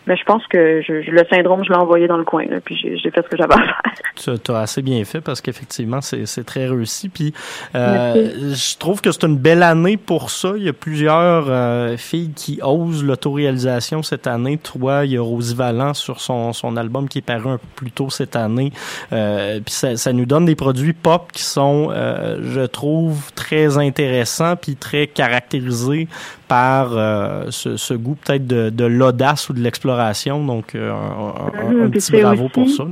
Mais 0.06 0.16
je 0.16 0.24
pense 0.24 0.46
que 0.46 0.82
je, 0.82 1.10
le 1.10 1.24
syndrome, 1.30 1.62
je 1.64 1.70
l'ai 1.70 1.78
envoyé 1.78 2.06
dans 2.06 2.16
le 2.16 2.24
coin, 2.24 2.44
là, 2.46 2.60
puis 2.64 2.76
j'ai 2.76 3.10
fait 3.10 3.22
ce 3.22 3.28
que 3.28 3.36
j'avais 3.36 3.54
à 3.54 3.58
faire. 3.58 3.82
Tu 4.44 4.50
as 4.50 4.58
assez 4.58 4.82
bien 4.82 5.02
fait 5.04 5.20
parce 5.20 5.40
qu'effectivement, 5.40 6.00
c'est 6.02 6.44
très 6.44 6.66
réussi. 6.66 7.08
Puis 7.08 7.32
euh, 7.74 8.54
je 8.54 8.76
trouve 8.76 9.00
que 9.00 9.10
c'est 9.12 9.24
une 9.24 9.38
belle 9.38 9.62
année 9.62 9.96
pour 9.96 10.30
ça. 10.30 10.52
Il 10.56 10.62
y 10.62 10.68
a 10.68 10.74
plusieurs 10.74 11.46
euh, 11.48 11.96
filles 11.96 12.32
qui 12.34 12.60
osent 12.62 13.02
l'autoréalisation 13.02 14.02
cette 14.02 14.26
année. 14.26 14.58
Toi, 14.58 15.06
il 15.06 15.12
y 15.12 15.16
a 15.16 15.22
Rosie 15.22 15.54
Vallant 15.54 15.94
sur 15.94 16.20
son, 16.20 16.52
son 16.52 16.76
album 16.76 17.08
qui 17.08 17.18
est 17.18 17.22
paru 17.22 17.48
un 17.48 17.56
peu 17.56 17.66
plus 17.76 17.90
tôt 17.92 18.10
cette 18.10 18.36
année. 18.36 18.72
Euh, 19.12 19.60
puis 19.64 19.72
ça, 19.72 19.96
ça, 19.96 20.12
nous 20.12 20.26
donne 20.26 20.44
des 20.44 20.56
produits 20.56 20.92
pop 20.92 21.32
qui 21.32 21.42
sont, 21.42 21.88
euh, 21.90 22.38
je 22.42 22.62
trouve, 22.62 23.32
très 23.34 23.78
intéressants 23.78 24.56
puis 24.56 24.76
très 24.76 25.06
caractérisés 25.06 26.08
par 26.50 26.96
euh, 26.96 27.44
ce, 27.50 27.76
ce, 27.76 27.94
goût 27.94 28.16
peut-être 28.16 28.44
de, 28.44 28.70
de 28.70 28.84
l'audace 28.84 29.48
ou 29.48 29.52
de 29.52 29.60
l'exploration. 29.60 30.44
Donc, 30.44 30.74
euh, 30.74 30.90
un, 30.90 31.60
un, 31.60 31.70
mhm, 31.70 31.90
petit 31.92 32.10
bravo 32.20 32.48
pour 32.48 32.68
ça. 32.68 32.84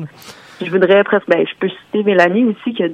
Je 0.61 0.71
voudrais 0.71 1.03
presque, 1.03 1.29
ben, 1.29 1.45
je 1.45 1.55
peux 1.59 1.69
citer 1.69 2.05
Mélanie 2.05 2.45
aussi, 2.45 2.73
qui 2.73 2.85
a, 2.85 2.89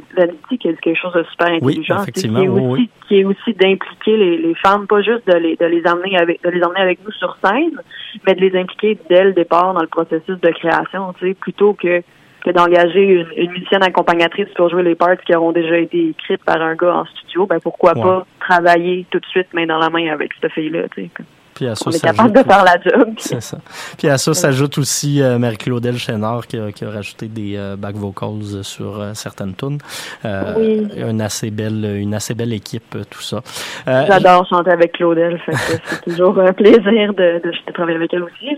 dit 0.51 0.59
quelque 0.59 0.95
chose 0.95 1.13
de 1.13 1.25
super 1.31 1.49
intelligent, 1.49 2.03
oui, 2.07 2.13
qui, 2.13 2.27
est 2.27 2.49
aussi, 2.49 2.91
qui 3.07 3.21
est 3.21 3.25
aussi 3.25 3.53
d'impliquer 3.53 4.17
les, 4.17 4.39
les, 4.39 4.55
femmes, 4.55 4.87
pas 4.87 5.03
juste 5.03 5.27
de 5.27 5.37
les, 5.37 5.57
de 5.57 5.67
les 5.67 5.87
amener 5.87 6.17
avec, 6.17 6.43
de 6.43 6.49
les 6.49 6.63
emmener 6.63 6.81
avec 6.81 6.99
nous 7.05 7.13
sur 7.13 7.37
scène, 7.45 7.79
mais 8.27 8.35
de 8.35 8.41
les 8.41 8.59
impliquer 8.59 8.99
dès 9.11 9.25
le 9.25 9.33
départ 9.35 9.75
dans 9.75 9.83
le 9.83 9.87
processus 9.87 10.41
de 10.41 10.51
création, 10.51 11.13
tu 11.19 11.29
sais, 11.29 11.35
plutôt 11.35 11.75
que 11.75 12.03
que 12.45 12.51
d'engager 12.51 13.03
une, 13.03 13.27
une, 13.37 13.53
musicienne 13.53 13.83
accompagnatrice 13.83 14.49
pour 14.55 14.69
jouer 14.69 14.83
les 14.83 14.95
parts 14.95 15.17
qui 15.25 15.35
auront 15.35 15.53
déjà 15.53 15.79
été 15.79 16.11
écrites 16.11 16.45
par 16.45 16.61
un 16.61 16.75
gars 16.75 16.95
en 16.95 17.05
studio, 17.07 17.47
ben 17.47 17.59
pourquoi 17.61 17.95
pas 17.95 18.27
travailler 18.39 19.07
tout 19.11 19.19
de 19.19 19.27
suite 19.27 19.53
main 19.55 19.67
dans 19.67 19.79
la 19.79 19.89
main 19.89 20.13
avec 20.13 20.33
cette 20.41 20.53
fille-là, 20.53 20.89
tu 20.95 21.05
sais. 21.05 21.25
Puis 21.55 21.69
à 21.69 21.75
ça, 21.75 21.85
on 21.87 21.91
est 21.91 22.03
capable 22.03 22.33
de 22.33 22.43
faire 22.43 22.65
la 22.65 22.81
job. 22.81 23.15
C'est 23.19 23.41
ça. 23.41 23.59
Puis 23.97 24.09
à 24.09 24.19
ça 24.19 24.35
s'ajoute 24.35 24.79
aussi 24.79 25.23
euh, 25.23 25.39
Marie-Claudel 25.39 25.97
Chénard 25.99 26.47
qui 26.47 26.59
a, 26.59 26.73
qui 26.73 26.85
a, 26.85 26.91
rajouté 26.91 27.29
des 27.29 27.57
euh, 27.57 27.77
back 27.77 27.95
vocals 27.97 28.63
sur 28.63 29.01
euh, 29.01 29.15
certaines 29.15 29.55
tunes. 29.55 29.79
Euh, 30.25 30.55
oui. 30.57 30.89
Une 30.97 31.21
assez 31.21 31.51
belle, 31.51 31.99
une 31.99 32.15
assez 32.15 32.35
belle 32.35 32.53
équipe, 32.53 32.97
tout 33.11 33.21
ça. 33.21 33.41
J'adore 33.87 34.47
chanter 34.49 34.73
avec 34.73 34.93
Claudel, 34.93 35.41
c'est 35.47 36.03
toujours 36.03 36.39
un 36.41 36.53
plaisir 36.53 37.15
de, 37.15 37.41
de, 37.43 37.73
travailler 37.73 37.97
avec 37.97 38.13
elle 38.13 38.25
aussi. 38.25 38.57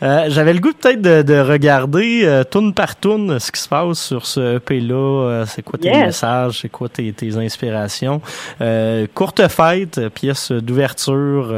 J'avais 0.00 0.52
le 0.52 0.60
goût 0.60 0.72
peut-être 0.72 1.00
de, 1.00 1.22
de, 1.22 1.40
regarder 1.40 2.42
tune 2.50 2.74
par 2.74 2.98
tune 2.98 3.38
ce 3.38 3.50
qui 3.50 3.60
se 3.60 3.68
passe 3.68 3.98
sur 3.98 4.26
ce 4.26 4.56
EP-là. 4.56 5.44
c'est 5.46 5.62
quoi 5.62 5.78
tes 5.78 5.90
messages, 5.90 6.60
c'est 6.60 6.68
quoi 6.68 6.88
tes, 6.88 7.12
tes 7.12 7.36
inspirations. 7.36 8.20
courte 9.14 9.48
fête, 9.48 10.08
pièce 10.14 10.52
d'ouverture 10.52 11.52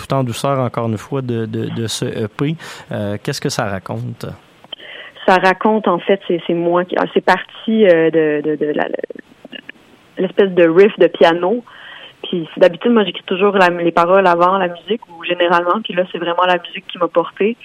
tout 0.00 0.14
en 0.14 0.24
douceur, 0.24 0.58
encore 0.58 0.88
une 0.88 0.98
fois, 0.98 1.22
de, 1.22 1.46
de, 1.46 1.86
ce 1.86 2.04
EP. 2.04 2.56
Euh, 2.92 3.16
Qu'est-ce 3.22 3.40
que 3.40 3.48
ça 3.48 3.66
raconte? 3.66 4.26
Ça 5.26 5.36
raconte, 5.36 5.86
en 5.88 5.98
fait, 5.98 6.20
c'est 6.28 6.54
moi 6.54 6.84
qui. 6.84 6.96
Ah, 6.98 7.04
c'est 7.12 7.24
parti 7.24 7.86
euh, 7.86 8.10
de, 8.10 8.56
l'espèce 10.18 10.50
de 10.50 10.68
riff 10.68 10.98
de 10.98 11.06
piano. 11.06 11.62
Puis 12.22 12.48
d'habitude, 12.56 12.92
moi, 12.92 13.04
j'écris 13.04 13.24
toujours 13.24 13.56
les 13.56 13.92
paroles 13.92 14.26
avant 14.26 14.58
la 14.58 14.68
musique, 14.68 15.00
ou 15.08 15.24
généralement. 15.24 15.80
Puis 15.82 15.94
là, 15.94 16.04
c'est 16.12 16.18
vraiment 16.18 16.44
la 16.46 16.58
musique 16.58 16.86
qui 16.86 16.98
m'a 16.98 17.08
porté, 17.08 17.56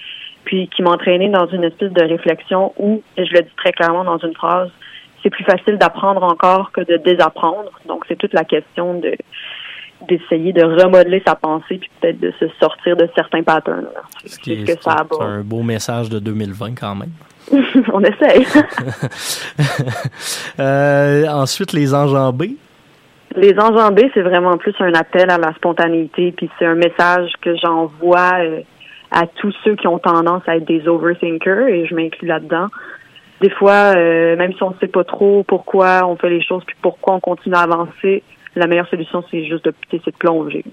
puis 0.44 0.68
qui 0.68 0.82
m'a 0.82 0.90
entraîné 0.90 1.28
dans 1.28 1.46
une 1.46 1.64
espèce 1.64 1.92
de 1.92 2.02
réflexion 2.02 2.72
où, 2.78 3.02
et 3.16 3.26
je 3.26 3.32
le 3.32 3.42
dis 3.42 3.54
très 3.56 3.72
clairement 3.72 4.04
dans 4.04 4.18
une 4.18 4.34
phrase, 4.34 4.70
c'est 5.22 5.30
plus 5.30 5.44
facile 5.44 5.76
d'apprendre 5.76 6.22
encore 6.22 6.72
que 6.72 6.80
de 6.80 6.96
désapprendre. 6.96 7.70
Donc, 7.86 8.04
c'est 8.08 8.16
toute 8.16 8.32
la 8.32 8.44
question 8.44 8.98
de 9.00 9.16
d'essayer 10.08 10.52
de 10.52 10.62
remodeler 10.62 11.22
sa 11.26 11.34
pensée 11.34 11.78
puis 11.78 11.90
peut-être 12.00 12.20
de 12.20 12.32
se 12.38 12.46
sortir 12.60 12.96
de 12.96 13.08
certains 13.14 13.42
patterns. 13.42 13.88
Ce 14.24 14.38
qui 14.38 14.52
est, 14.52 14.82
ça 14.82 15.04
un 15.20 15.40
beau 15.40 15.62
message 15.62 16.08
de 16.08 16.18
2020 16.18 16.78
quand 16.78 16.94
même. 16.94 17.10
On 17.92 18.02
essaye. 18.02 18.46
euh, 20.58 21.26
ensuite, 21.28 21.72
les 21.72 21.94
enjambées. 21.94 22.56
Les 23.36 23.58
enjambées, 23.58 24.10
c'est 24.14 24.22
vraiment 24.22 24.56
plus 24.56 24.74
un 24.80 24.94
appel 24.94 25.30
à 25.30 25.38
la 25.38 25.52
spontanéité, 25.54 26.32
puis 26.32 26.50
c'est 26.58 26.66
un 26.66 26.74
message 26.74 27.30
que 27.40 27.54
j'envoie 27.56 28.40
euh, 28.40 28.60
à 29.10 29.26
tous 29.26 29.54
ceux 29.62 29.76
qui 29.76 29.86
ont 29.86 29.98
tendance 29.98 30.42
à 30.46 30.56
être 30.56 30.66
des 30.66 30.88
overthinkers, 30.88 31.68
et 31.68 31.86
je 31.86 31.94
m'inclus 31.94 32.26
là-dedans. 32.26 32.66
Des 33.40 33.50
fois, 33.50 33.94
euh, 33.96 34.36
même 34.36 34.54
si 34.54 34.62
on 34.62 34.70
ne 34.70 34.76
sait 34.80 34.88
pas 34.88 35.04
trop 35.04 35.44
pourquoi 35.46 36.06
on 36.06 36.16
fait 36.16 36.30
les 36.30 36.42
choses, 36.42 36.64
puis 36.66 36.76
pourquoi 36.80 37.14
on 37.14 37.20
continue 37.20 37.54
à 37.54 37.60
avancer, 37.60 38.22
la 38.56 38.66
meilleure 38.66 38.88
solution, 38.88 39.24
c'est 39.30 39.44
juste 39.44 39.64
de, 39.64 39.74
de 39.92 40.10
plonger. 40.18 40.64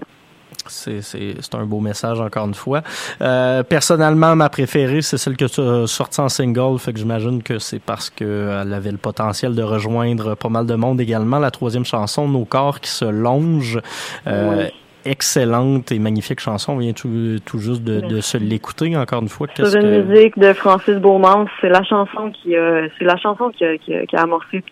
C'est 0.66 1.54
un 1.54 1.66
beau 1.66 1.80
message 1.80 2.20
encore 2.20 2.46
une 2.46 2.54
fois. 2.54 2.82
Euh, 3.20 3.62
personnellement, 3.62 4.34
ma 4.34 4.48
préférée, 4.48 5.02
c'est 5.02 5.18
celle 5.18 5.36
que 5.36 5.44
tu 5.44 5.60
as 5.60 5.86
sortie 5.86 6.20
en 6.20 6.28
single, 6.28 6.78
fait 6.78 6.92
que 6.92 6.98
j'imagine 6.98 7.42
que 7.42 7.58
c'est 7.58 7.80
parce 7.80 8.08
qu'elle 8.08 8.72
avait 8.72 8.92
le 8.92 8.98
potentiel 8.98 9.54
de 9.54 9.62
rejoindre 9.62 10.34
pas 10.36 10.48
mal 10.48 10.66
de 10.66 10.74
monde 10.74 11.00
également. 11.00 11.38
La 11.38 11.50
troisième 11.50 11.84
chanson, 11.84 12.28
Nos 12.28 12.44
corps 12.44 12.80
qui 12.80 12.90
se 12.90 13.04
longent. 13.04 13.80
Euh, 14.26 14.68
excellente 15.06 15.92
et 15.92 15.98
magnifique 15.98 16.40
chanson. 16.40 16.72
On 16.72 16.78
vient 16.78 16.94
tout, 16.94 17.36
tout 17.44 17.58
juste 17.58 17.84
de, 17.84 18.00
de 18.00 18.22
se 18.22 18.38
l'écouter 18.38 18.96
encore 18.96 19.20
une 19.20 19.28
fois. 19.28 19.48
C'est 19.54 19.78
une 19.78 20.04
musique 20.04 20.38
de 20.38 20.52
Francis 20.54 20.94
Beaumont. 20.94 21.46
C'est 21.60 21.68
la 21.68 21.82
chanson 21.82 22.30
qui 22.30 22.56
a, 22.56 22.88
c'est 22.98 23.04
la 23.04 23.18
chanson 23.18 23.50
qui 23.50 23.66
a, 23.66 23.76
qui 23.76 23.94
a, 23.94 24.06
qui 24.06 24.16
a 24.16 24.22
amorcé 24.22 24.64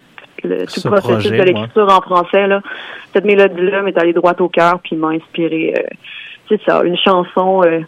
le 0.44 0.66
tout 0.66 0.80
processus 0.88 1.30
de 1.30 1.42
l'écriture 1.42 1.88
en 1.88 2.00
français. 2.00 2.46
Là. 2.46 2.60
Cette 3.12 3.24
mélodie-là 3.24 3.82
m'est 3.82 3.96
allée 3.98 4.12
droit 4.12 4.34
au 4.40 4.48
cœur 4.48 4.80
puis 4.80 4.96
m'a 4.96 5.08
inspiré. 5.08 5.74
Euh, 5.76 5.82
c'est 6.48 6.60
ça, 6.62 6.82
une 6.84 6.96
chanson, 6.96 7.62
euh, 7.64 7.80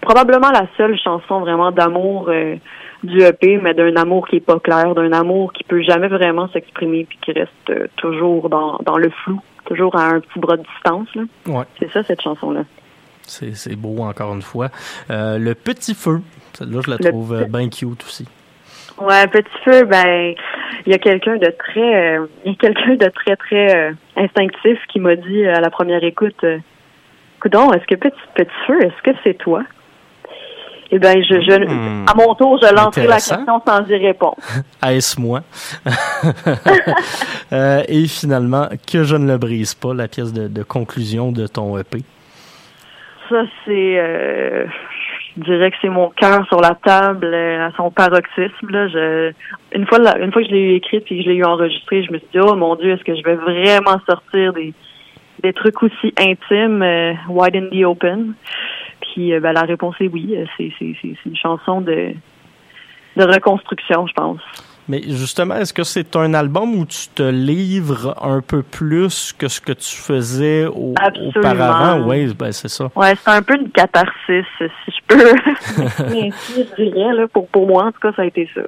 probablement 0.00 0.50
la 0.50 0.66
seule 0.76 0.98
chanson 0.98 1.40
vraiment 1.40 1.70
d'amour 1.70 2.28
euh, 2.28 2.56
du 3.02 3.22
EP, 3.22 3.58
mais 3.58 3.74
d'un 3.74 3.96
amour 3.96 4.28
qui 4.28 4.36
est 4.36 4.40
pas 4.40 4.60
clair, 4.60 4.94
d'un 4.94 5.12
amour 5.12 5.52
qui 5.52 5.64
peut 5.64 5.82
jamais 5.82 6.08
vraiment 6.08 6.48
s'exprimer 6.48 7.04
puis 7.04 7.18
qui 7.20 7.32
reste 7.32 7.90
toujours 7.96 8.48
dans, 8.48 8.78
dans 8.84 8.96
le 8.96 9.10
flou, 9.10 9.40
toujours 9.64 9.96
à 9.96 10.08
un 10.08 10.20
petit 10.20 10.38
bras 10.38 10.56
de 10.56 10.62
distance. 10.62 11.08
Là. 11.14 11.22
Ouais. 11.46 11.64
C'est 11.78 11.90
ça 11.90 12.02
cette 12.02 12.22
chanson-là. 12.22 12.64
C'est 13.24 13.76
beau 13.76 14.02
encore 14.02 14.34
une 14.34 14.42
fois. 14.42 14.68
le 15.08 15.52
petit 15.54 15.94
feu, 15.94 16.20
celle-là 16.54 16.80
je 16.84 16.90
la 16.90 16.98
trouve 16.98 17.46
bien 17.48 17.68
cute 17.68 18.02
aussi. 18.04 18.26
Ouais, 19.00 19.26
petit 19.28 19.48
feu, 19.64 19.84
ben 19.84 20.34
il 20.86 20.92
y 20.92 20.94
a 20.94 20.98
quelqu'un 20.98 21.36
de 21.36 21.52
très 21.58 22.16
euh, 22.18 22.26
il 22.44 22.52
y 22.52 22.54
a 22.54 22.58
quelqu'un 22.58 22.94
de 22.94 23.08
très 23.10 23.36
très 23.36 23.74
euh, 23.74 23.92
instinctif 24.16 24.78
qui 24.88 25.00
m'a 25.00 25.16
dit 25.16 25.46
à 25.46 25.60
la 25.60 25.70
première 25.70 26.02
écoute 26.04 26.44
euh, 26.44 26.58
Coudon, 27.40 27.72
est-ce 27.72 27.86
que 27.86 27.94
petit 27.94 28.16
petit 28.34 28.50
feu, 28.66 28.78
est-ce 28.82 29.02
que 29.02 29.16
c'est 29.24 29.34
toi? 29.34 29.62
Eh 30.94 30.98
bien, 30.98 31.14
je, 31.14 31.40
je 31.40 31.64
hmm. 31.64 32.04
à 32.06 32.14
mon 32.14 32.34
tour, 32.34 32.60
je 32.62 32.72
lancerai 32.74 33.06
la 33.06 33.14
question 33.14 33.62
sans 33.66 33.86
y 33.88 33.96
répondre. 33.96 34.36
Est-ce 34.86 35.18
moi? 35.18 35.40
et 37.88 38.06
finalement, 38.08 38.68
que 38.92 39.02
je 39.02 39.16
ne 39.16 39.26
le 39.26 39.38
brise 39.38 39.72
pas, 39.72 39.94
la 39.94 40.06
pièce 40.06 40.34
de, 40.34 40.48
de 40.48 40.62
conclusion 40.62 41.32
de 41.32 41.46
ton 41.46 41.78
EP. 41.78 42.00
Ça, 43.30 43.42
c'est 43.64 44.66
je 45.36 45.42
dirais 45.42 45.70
que 45.70 45.76
c'est 45.80 45.88
mon 45.88 46.10
cœur 46.10 46.46
sur 46.48 46.60
la 46.60 46.74
table 46.74 47.26
euh, 47.26 47.66
à 47.66 47.72
son 47.72 47.90
paroxysme. 47.90 48.68
Là. 48.68 48.88
Je, 48.88 49.32
une 49.74 49.86
fois, 49.86 49.98
une 50.18 50.32
fois 50.32 50.42
que 50.42 50.48
je 50.48 50.54
l'ai 50.54 50.74
écrite 50.74 51.04
et 51.10 51.16
que 51.16 51.22
je 51.22 51.28
l'ai 51.28 51.36
eu 51.36 51.44
enregistré, 51.44 52.04
je 52.04 52.12
me 52.12 52.18
suis 52.18 52.28
dit 52.32 52.40
oh 52.40 52.54
mon 52.54 52.76
Dieu, 52.76 52.92
est-ce 52.92 53.04
que 53.04 53.14
je 53.14 53.22
vais 53.22 53.36
vraiment 53.36 53.98
sortir 54.06 54.52
des 54.52 54.74
des 55.42 55.52
trucs 55.52 55.82
aussi 55.82 56.14
intimes, 56.18 56.82
euh, 56.82 57.14
wide 57.28 57.56
in 57.56 57.68
the 57.70 57.84
open? 57.84 58.34
Puis 59.00 59.32
euh, 59.32 59.40
ben, 59.40 59.52
la 59.52 59.62
réponse 59.62 59.94
est 60.00 60.08
oui. 60.08 60.36
C'est 60.56 60.72
c'est 60.78 60.94
c'est 61.00 61.16
une 61.26 61.36
chanson 61.36 61.80
de 61.80 62.12
de 63.16 63.24
reconstruction, 63.24 64.06
je 64.06 64.12
pense. 64.12 64.40
Mais 64.88 65.02
justement, 65.06 65.56
est-ce 65.56 65.72
que 65.72 65.84
c'est 65.84 66.16
un 66.16 66.34
album 66.34 66.74
où 66.74 66.84
tu 66.84 67.08
te 67.14 67.22
livres 67.22 68.16
un 68.20 68.40
peu 68.40 68.62
plus 68.62 69.32
que 69.36 69.48
ce 69.48 69.60
que 69.60 69.72
tu 69.72 69.96
faisais 69.96 70.66
au, 70.66 70.94
auparavant? 71.36 72.06
Oui, 72.08 72.32
ben 72.34 72.52
c'est 72.52 72.68
ça. 72.68 72.90
Ouais, 72.96 73.14
c'est 73.22 73.30
un 73.30 73.42
peu 73.42 73.56
une 73.56 73.70
catharsis, 73.70 74.44
si 74.58 74.66
je 74.88 75.00
peux. 75.06 75.34
je 75.76 76.82
dirais, 76.82 77.14
là, 77.14 77.26
pour, 77.28 77.46
pour 77.48 77.66
moi, 77.66 77.84
en 77.84 77.92
tout 77.92 78.00
cas, 78.00 78.12
ça 78.16 78.22
a 78.22 78.24
été 78.24 78.48
ça. 78.54 78.60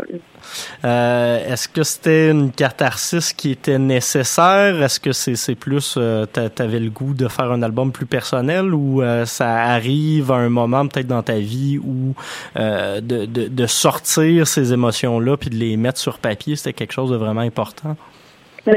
Euh, 0.85 1.53
est-ce 1.53 1.69
que 1.69 1.83
c'était 1.83 2.31
une 2.31 2.53
catharsis 2.53 3.33
qui 3.33 3.51
était 3.51 3.79
nécessaire? 3.79 4.81
Est-ce 4.83 5.01
que 5.01 5.13
c'est, 5.13 5.37
c'est 5.37 5.55
plus, 5.55 5.97
euh, 5.97 6.27
t'avais 6.27 6.81
le 6.81 6.91
goût 6.91 7.15
de 7.15 7.29
faire 7.29 7.51
un 7.51 7.63
album 7.63 7.93
plus 7.93 8.07
personnel 8.07 8.75
ou 8.75 9.03
euh, 9.03 9.25
ça 9.25 9.51
arrive 9.51 10.31
à 10.31 10.37
un 10.37 10.49
moment 10.49 10.87
peut-être 10.87 11.07
dans 11.07 11.23
ta 11.23 11.39
vie 11.39 11.79
où 11.79 12.15
euh, 12.57 13.01
de, 13.01 13.27
de, 13.27 13.49
de 13.49 13.67
sortir 13.67 14.47
ces 14.47 14.73
émotions-là 14.73 15.37
puis 15.37 15.51
de 15.51 15.57
les 15.57 15.77
mettre 15.77 15.99
sur 16.05 16.19
papier, 16.19 16.55
c'était 16.55 16.75
quelque 16.75 16.93
chose 16.93 17.11
de 17.11 17.17
vraiment 17.17 17.41
important? 17.41 17.97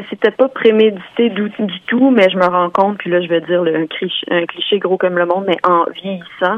C'était 0.09 0.31
pas 0.31 0.49
prémédité 0.49 1.29
du, 1.29 1.49
tout, 1.87 2.09
mais 2.09 2.29
je 2.29 2.37
me 2.37 2.45
rends 2.45 2.69
compte, 2.69 2.97
puis 2.97 3.09
là, 3.09 3.21
je 3.21 3.27
vais 3.27 3.39
dire 3.41 3.63
le, 3.63 3.87
un, 4.31 4.45
cliché, 4.45 4.79
gros 4.79 4.97
comme 4.97 5.17
le 5.17 5.25
monde, 5.25 5.45
mais 5.47 5.57
en 5.63 5.85
vieillissant, 5.93 6.57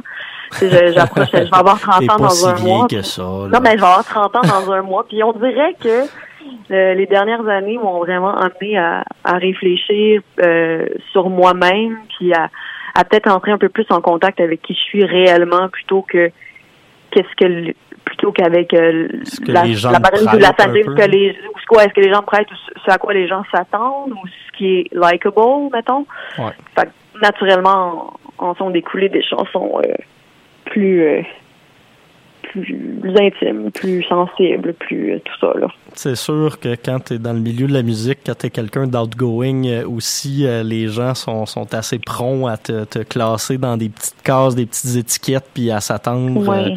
j'approche, 0.96 1.30
je 1.32 1.38
vais 1.38 1.50
avoir 1.52 1.80
30 1.82 2.10
ans 2.10 2.18
dans 2.18 2.48
un 2.48 2.60
mois. 2.60 2.88
Que 2.88 3.04
ça, 3.04 3.22
non, 3.22 3.60
mais 3.62 3.74
je 3.74 3.82
vais 3.82 3.92
avoir 3.92 4.04
30 4.04 4.36
ans 4.36 4.42
dans 4.42 4.72
un 4.72 4.82
mois, 4.82 5.06
puis 5.08 5.24
on 5.24 5.34
dirait 5.34 5.76
que 5.80 6.06
euh, 6.72 6.94
les 6.96 7.06
dernières 7.06 7.48
années 7.48 7.78
m'ont 7.78 8.00
vraiment 8.00 8.36
amené 8.36 8.80
à, 8.80 9.04
à 9.24 9.38
réfléchir 9.38 10.22
euh, 10.42 10.88
sur 11.12 11.30
moi-même, 11.30 12.00
puis 12.18 12.34
à, 12.34 12.50
à 12.96 13.04
peut-être 13.04 13.30
entrer 13.30 13.52
un 13.52 13.60
peu 13.60 13.70
plus 13.70 13.86
en 13.92 14.02
contact 14.02 14.40
avec 14.40 14.64
qui 14.64 14.74
je 14.74 14.80
suis 14.80 15.06
réellement, 15.06 15.70
plutôt 15.70 16.02
que 16.02 16.32
qu'est-ce 17.12 17.36
que 17.36 17.74
plutôt 18.20 18.32
qu'avec 18.34 18.74
euh, 18.74 19.08
la, 19.48 19.64
la 19.64 19.70
de 19.70 20.38
la 20.38 20.54
peu? 20.54 20.94
que 20.96 21.10
les, 21.10 21.32
ou 21.32 21.60
ce 21.60 21.66
quoi, 21.66 21.86
est-ce 21.86 21.94
que 21.94 22.02
les 22.02 22.12
gens 22.12 22.22
prêtent, 22.22 22.52
ou 22.52 22.80
ce 22.86 22.92
à 22.92 22.98
quoi 22.98 23.14
les 23.14 23.28
gens 23.28 23.44
s'attendent, 23.52 24.12
ou 24.12 24.28
ce 24.28 24.58
qui 24.58 24.80
est 24.80 24.88
likable, 24.94 25.70
mettons? 25.74 26.06
Ouais. 26.38 26.52
Fait 26.76 26.88
que, 26.88 27.20
naturellement, 27.22 28.14
en, 28.38 28.48
en 28.50 28.56
sont 28.56 28.70
découlées 28.70 29.10
des 29.10 29.24
chansons 29.24 29.80
euh, 29.86 29.94
plus, 30.66 31.02
euh, 31.04 31.22
plus 32.50 32.76
intimes, 33.18 33.72
plus 33.72 34.04
sensibles, 34.04 34.74
plus 34.74 35.14
euh, 35.14 35.20
tout 35.24 35.34
ça, 35.40 35.58
là. 35.60 35.68
C'est 35.94 36.16
sûr 36.16 36.60
que 36.60 36.76
quand 36.76 37.00
tu 37.06 37.14
es 37.16 37.18
dans 37.18 37.34
le 37.34 37.40
milieu 37.40 37.68
de 37.68 37.74
la 37.74 37.82
musique, 37.82 38.20
quand 38.26 38.38
tu 38.38 38.46
es 38.48 38.50
quelqu'un 38.50 38.86
d'outgoing 38.88 39.64
euh, 39.66 39.88
aussi, 39.88 40.46
euh, 40.46 40.62
les 40.64 40.88
gens 40.88 41.16
sont, 41.16 41.46
sont 41.46 41.74
assez 41.74 42.00
prompts 42.00 42.48
à 42.48 42.58
te, 42.58 42.86
te 42.86 43.00
classer 43.00 43.58
dans 43.58 43.76
des 43.78 43.90
petites 43.90 44.22
cases, 44.24 44.56
des 44.56 44.66
petites 44.66 44.96
étiquettes, 44.98 45.46
puis 45.54 45.72
à 45.72 45.80
s'attendre 45.80 46.40
Ouais. 46.48 46.74
euh, 46.74 46.76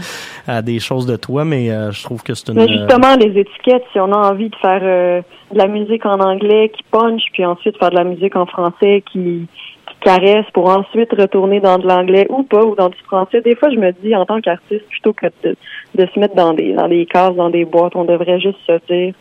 à 0.58 0.62
des 0.62 0.78
choses 0.80 1.06
de 1.06 1.16
toi, 1.16 1.44
mais 1.44 1.70
euh, 1.70 1.90
je 1.92 2.02
trouve 2.02 2.22
que 2.22 2.34
c'est 2.34 2.48
une... 2.48 2.54
Mais 2.54 2.68
justement, 2.68 3.14
les 3.16 3.38
étiquettes, 3.40 3.84
si 3.92 4.00
on 4.00 4.12
a 4.12 4.30
envie 4.30 4.48
de 4.48 4.56
faire 4.56 4.80
euh, 4.82 5.20
de 5.52 5.58
la 5.58 5.66
musique 5.68 6.04
en 6.06 6.18
anglais 6.20 6.70
qui 6.74 6.82
punch, 6.90 7.22
puis 7.32 7.44
ensuite 7.44 7.76
faire 7.78 7.90
de 7.90 7.96
la 7.96 8.04
musique 8.04 8.34
en 8.36 8.46
français 8.46 9.02
qui 9.12 9.46
caresse, 10.04 10.46
pour 10.52 10.68
ensuite 10.68 11.12
retourner 11.12 11.60
dans 11.60 11.78
de 11.78 11.86
l'anglais 11.86 12.26
ou 12.28 12.42
pas, 12.42 12.64
ou 12.64 12.74
dans 12.74 12.88
du 12.88 12.98
français, 13.04 13.40
des 13.40 13.56
fois, 13.56 13.70
je 13.70 13.76
me 13.76 13.92
dis, 13.92 14.14
en 14.14 14.26
tant 14.26 14.40
qu'artiste, 14.40 14.86
plutôt 14.88 15.12
que 15.12 15.26
de, 15.44 15.56
se 15.94 16.18
mettre 16.18 16.34
dans 16.34 16.52
des, 16.52 16.74
dans 16.74 16.88
des 16.88 17.06
cases, 17.06 17.34
dans 17.34 17.50
des 17.50 17.64
boîtes, 17.64 17.96
on 17.96 18.04
devrait 18.04 18.40
juste 18.40 18.58
se 18.66 18.78
dire, 18.90 19.14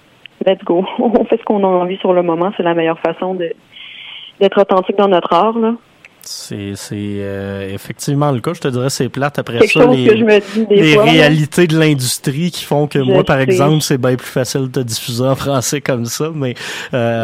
let's 0.45 0.63
go, 0.63 0.85
on 0.99 1.23
fait 1.25 1.37
ce 1.37 1.43
qu'on 1.43 1.63
a 1.63 1.67
envie 1.67 1.97
sur 1.97 2.13
le 2.13 2.23
moment, 2.23 2.51
c'est 2.57 2.63
la 2.63 2.73
meilleure 2.73 2.99
façon 2.99 3.35
d'être 3.35 4.61
authentique 4.61 4.97
dans 4.97 5.07
notre 5.07 5.33
art, 5.33 5.57
là. 5.57 5.73
C'est 6.23 6.75
euh, 6.93 7.73
effectivement 7.73 8.31
le 8.31 8.39
cas. 8.39 8.53
Je 8.53 8.61
te 8.61 8.67
dirais 8.67 8.89
c'est 8.89 9.09
plate 9.09 9.39
après 9.39 9.59
Quelque 9.59 9.71
ça. 9.71 9.85
les... 9.85 10.41
les 10.69 10.93
fois. 10.93 11.03
réalités 11.03 11.67
de 11.67 11.77
l'industrie 11.77 12.51
qui 12.51 12.63
font 12.63 12.87
que 12.87 12.99
moi, 12.99 13.23
par 13.23 13.39
exemple, 13.39 13.81
c'est 13.81 13.97
bien 13.97 14.15
plus 14.15 14.27
facile 14.27 14.69
de 14.71 14.83
diffuser 14.83 15.23
en 15.23 15.35
français 15.35 15.81
comme 15.81 16.05
ça, 16.05 16.31
mais 16.33 16.55
euh, 16.93 17.23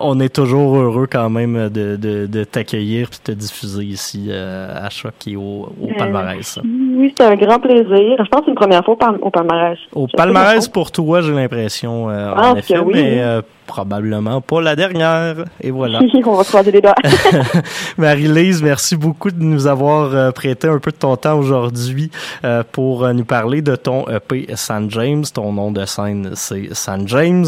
on 0.00 0.20
est 0.20 0.34
toujours 0.34 0.76
heureux 0.76 1.08
quand 1.10 1.30
même 1.30 1.68
de, 1.68 1.96
de, 1.96 2.26
de 2.26 2.44
t'accueillir 2.44 3.10
puis 3.10 3.18
de 3.24 3.32
te 3.32 3.38
diffuser 3.38 3.84
ici 3.84 4.26
euh, 4.28 4.86
à 4.86 4.88
Choc 4.90 5.14
et 5.26 5.36
au, 5.36 5.72
au 5.80 5.88
Euh, 5.90 5.98
palmarès. 5.98 6.58
Oui, 6.98 7.14
c'est 7.16 7.24
un 7.24 7.36
grand 7.36 7.60
plaisir. 7.60 7.86
Je 8.18 8.28
pense 8.28 8.40
que 8.40 8.46
c'est 8.46 8.50
une 8.50 8.56
première 8.56 8.84
fois 8.84 8.94
au, 8.94 8.96
pal- 8.96 9.18
au 9.22 9.30
palmarès. 9.30 9.78
Au 9.94 10.08
palmarès 10.08 10.66
pour 10.66 10.90
toi, 10.90 11.20
j'ai 11.20 11.32
l'impression, 11.32 12.10
euh, 12.10 12.32
Ah, 12.36 12.50
en 12.50 12.54
que 12.54 12.58
effet, 12.58 12.78
oui, 12.80 12.92
mais 12.94 13.20
euh, 13.22 13.40
probablement 13.68 14.40
pas 14.40 14.60
la 14.60 14.74
dernière. 14.74 15.36
Et 15.60 15.70
voilà. 15.70 16.00
on 16.26 16.34
va 16.34 16.42
croiser 16.42 16.72
les 16.72 16.80
doigts. 16.80 16.96
Marie-Lise, 17.98 18.62
merci 18.62 18.96
beaucoup 18.96 19.30
de 19.30 19.42
nous 19.42 19.66
avoir 19.66 20.14
euh, 20.14 20.30
prêté 20.32 20.66
un 20.68 20.78
peu 20.78 20.90
de 20.90 20.96
ton 20.96 21.16
temps 21.16 21.38
aujourd'hui 21.38 22.10
euh, 22.44 22.62
pour 22.72 23.06
nous 23.14 23.24
parler 23.24 23.62
de 23.62 23.76
ton 23.76 24.04
EP 24.08 24.46
San 24.56 24.90
James. 24.90 25.24
Ton 25.32 25.52
nom 25.52 25.70
de 25.70 25.84
scène, 25.84 26.30
c'est 26.34 26.74
San 26.74 27.06
James. 27.06 27.46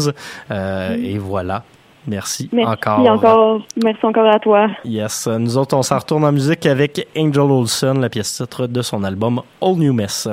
Et 0.49 1.17
voilà. 1.17 1.63
Merci, 2.11 2.49
Merci 2.51 2.69
encore. 2.69 2.99
encore. 2.99 3.61
Merci 3.81 4.05
encore 4.05 4.27
à 4.27 4.37
toi. 4.37 4.67
Yes. 4.83 5.27
Nous 5.27 5.57
autres, 5.57 5.77
on 5.77 5.81
s'en 5.81 5.97
retourne 5.97 6.25
en 6.25 6.31
musique 6.33 6.65
avec 6.65 7.07
Angel 7.17 7.39
Olsen, 7.39 8.01
la 8.01 8.09
pièce 8.09 8.35
titre 8.35 8.67
de 8.67 8.81
son 8.81 9.03
album 9.05 9.41
All 9.61 9.75
New 9.75 9.93
Mess. 9.93 10.27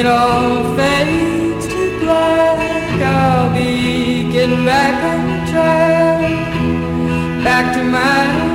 It 0.00 0.06
all 0.06 0.74
fades 0.76 1.66
to 1.66 2.00
black, 2.00 3.00
I'll 3.02 3.52
be 3.52 4.32
getting 4.32 4.64
back 4.64 4.96
on 5.12 5.46
track, 5.52 7.44
back 7.44 7.74
to 7.74 7.82
my 7.82 8.49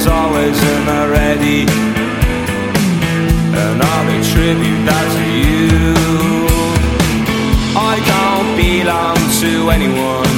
is 0.00 0.06
always 0.06 0.58
in 0.72 0.80
the 0.86 1.02
ready. 1.12 1.60
And 3.62 3.76
I'll 3.82 4.06
be 4.08 4.18
tribute 4.32 4.82
that 4.88 5.06
to 5.16 5.24
you. 5.44 5.68
I 7.90 7.94
don't 8.12 8.50
belong 8.64 9.20
to 9.42 9.52
anyone. 9.76 10.36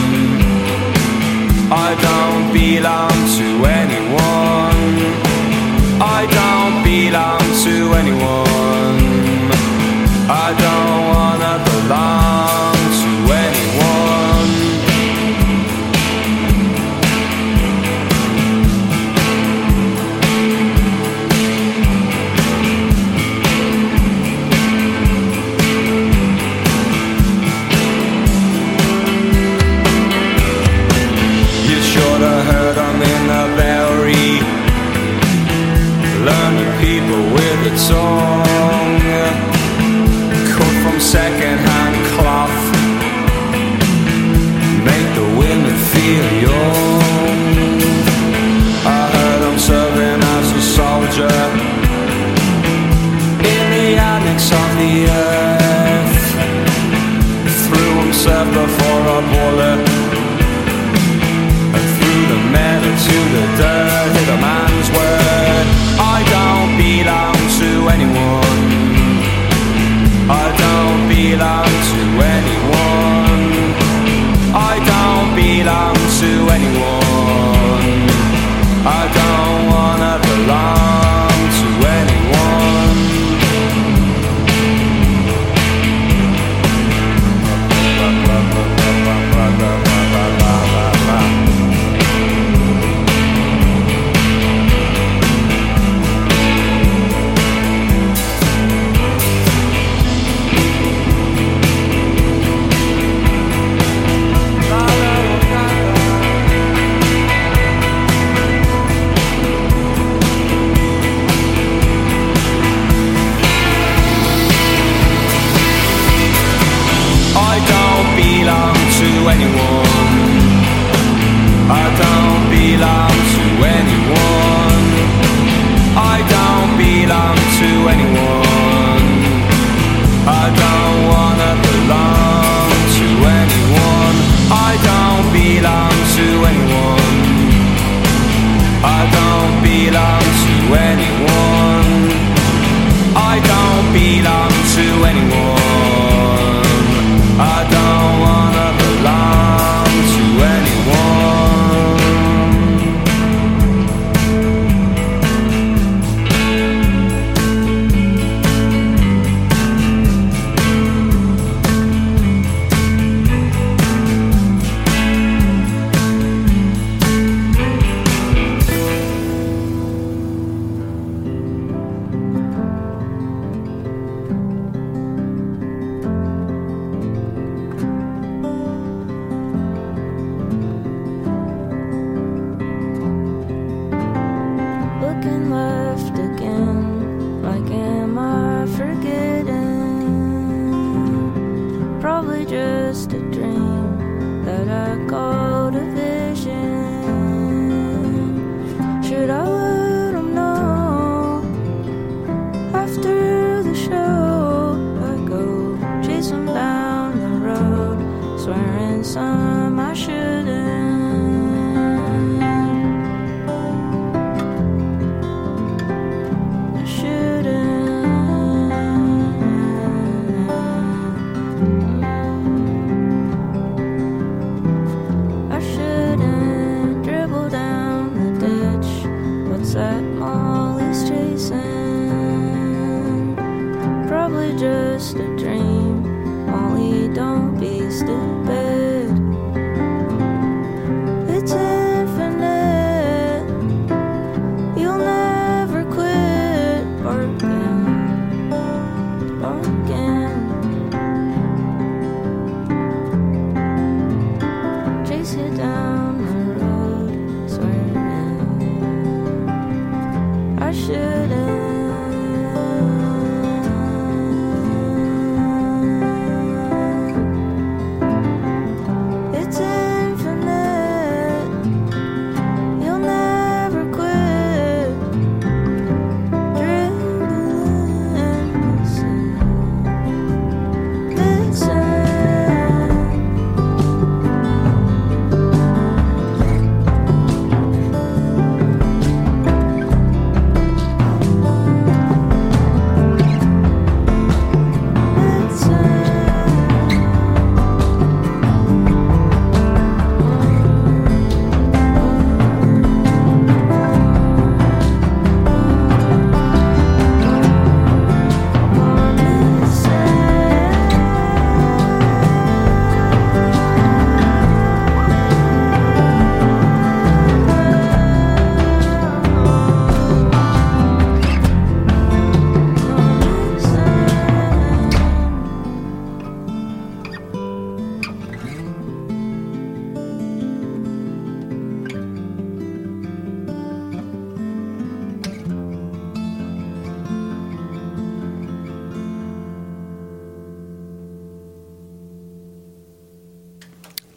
I 1.70 1.90
don't 2.08 2.46
belong 2.52 3.16
to 3.38 3.48
anyone. 3.80 4.61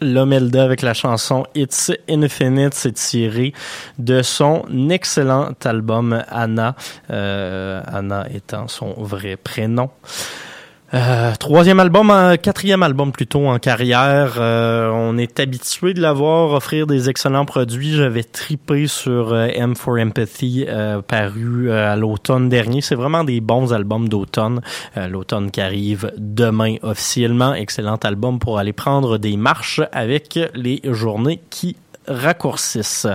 Lomelda 0.06 0.64
avec 0.64 0.82
la 0.82 0.94
chanson 0.94 1.46
It's 1.56 1.92
Infinite, 2.10 2.74
c'est 2.74 2.94
tiré 2.94 3.54
de 3.98 4.22
son 4.22 4.64
excellent 4.90 5.54
album 5.64 6.24
Anna, 6.30 6.76
euh, 7.10 7.82
Anna 7.86 8.28
étant 8.34 8.68
son 8.68 8.94
vrai 8.98 9.36
prénom. 9.36 9.90
Euh, 10.96 11.34
troisième 11.38 11.82
album, 11.82 12.10
euh, 12.10 12.38
quatrième 12.38 12.82
album 12.82 13.12
plutôt 13.12 13.48
en 13.48 13.60
carrière. 13.60 14.36
Euh, 14.38 14.90
on 14.94 15.18
est 15.18 15.42
habitué 15.42 15.94
de 15.94 16.00
l'avoir 16.00 16.54
offrir 16.54 16.88
des 16.88 17.10
excellents 17.10 17.44
produits. 17.44 17.92
J'avais 17.92 18.24
tripé 18.24 18.88
sur 18.88 19.36
M 19.36 19.76
for 19.76 19.98
Empathy, 20.00 20.66
paru 21.08 21.70
à 21.70 21.98
l'automne 21.98 22.48
dernier. 22.48 22.80
C'est 22.80 22.96
vraiment 22.96 23.26
des 23.26 23.42
bons 23.42 23.74
albums 23.74 24.08
d'automne. 24.08 24.62
L'automne 24.96 25.52
qui 25.52 25.60
arrive 25.60 26.14
demain 26.18 26.76
officiellement. 26.82 27.54
Excellent 27.54 27.98
album 27.98 28.40
pour 28.40 28.58
aller 28.58 28.74
prendre 28.74 29.18
des 29.18 29.36
marches 29.36 29.82
avec 29.92 30.40
les 30.54 30.80
journées 30.86 31.42
qui 31.50 31.76
raccourcissent. 32.08 33.08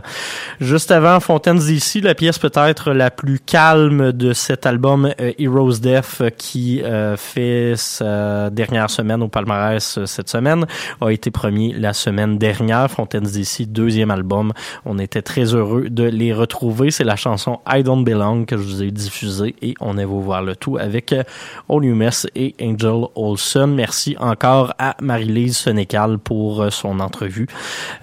Juste 0.61 0.91
avant 0.91 1.20
Fontaines 1.20 1.59
d'ici, 1.59 2.01
la 2.01 2.14
pièce 2.14 2.38
peut-être 2.38 2.93
la 2.93 3.11
plus 3.11 3.38
calme 3.38 4.12
de 4.12 4.32
cet 4.32 4.66
album 4.66 5.12
euh, 5.20 5.32
Heroes 5.38 5.78
Death 5.80 6.18
euh, 6.20 6.30
qui 6.30 6.82
euh, 6.82 7.16
fait 7.16 7.74
sa 7.76 8.51
dernière 8.51 8.91
semaine 8.91 9.22
au 9.22 9.28
palmarès 9.28 9.99
euh, 9.99 10.07
cette 10.07 10.28
semaine 10.28 10.66
a 11.01 11.11
été 11.11 11.30
premier 11.30 11.72
la 11.72 11.93
semaine 11.93 12.38
dernière. 12.38 12.91
Fontaines 12.91 13.24
d'ici, 13.24 13.66
deuxième 13.66 14.11
album. 14.11 14.53
On 14.84 14.99
était 14.99 15.22
très 15.22 15.55
heureux 15.55 15.88
de 15.88 16.05
les 16.05 16.32
retrouver. 16.32 16.91
C'est 16.91 17.05
la 17.05 17.16
chanson 17.16 17.61
I 17.68 17.82
Don't 17.82 18.05
Belong 18.05 18.45
que 18.45 18.57
je 18.57 18.62
vous 18.62 18.82
ai 18.82 18.91
diffusée 18.91 19.55
et 19.62 19.74
on 19.80 19.99
est 19.99 20.05
vous 20.05 20.22
voir 20.22 20.43
le 20.43 20.57
tout 20.57 20.76
avec 20.78 21.12
All 21.12 21.84
You 21.84 21.95
Mess 21.95 22.26
et 22.34 22.55
Angel 22.61 23.07
Olsen. 23.14 23.74
Merci 23.74 24.16
encore 24.18 24.74
à 24.78 24.97
Marie-Lise 25.01 25.57
Sénécal 25.57 26.18
pour 26.18 26.72
son 26.72 27.01
entrevue 27.01 27.47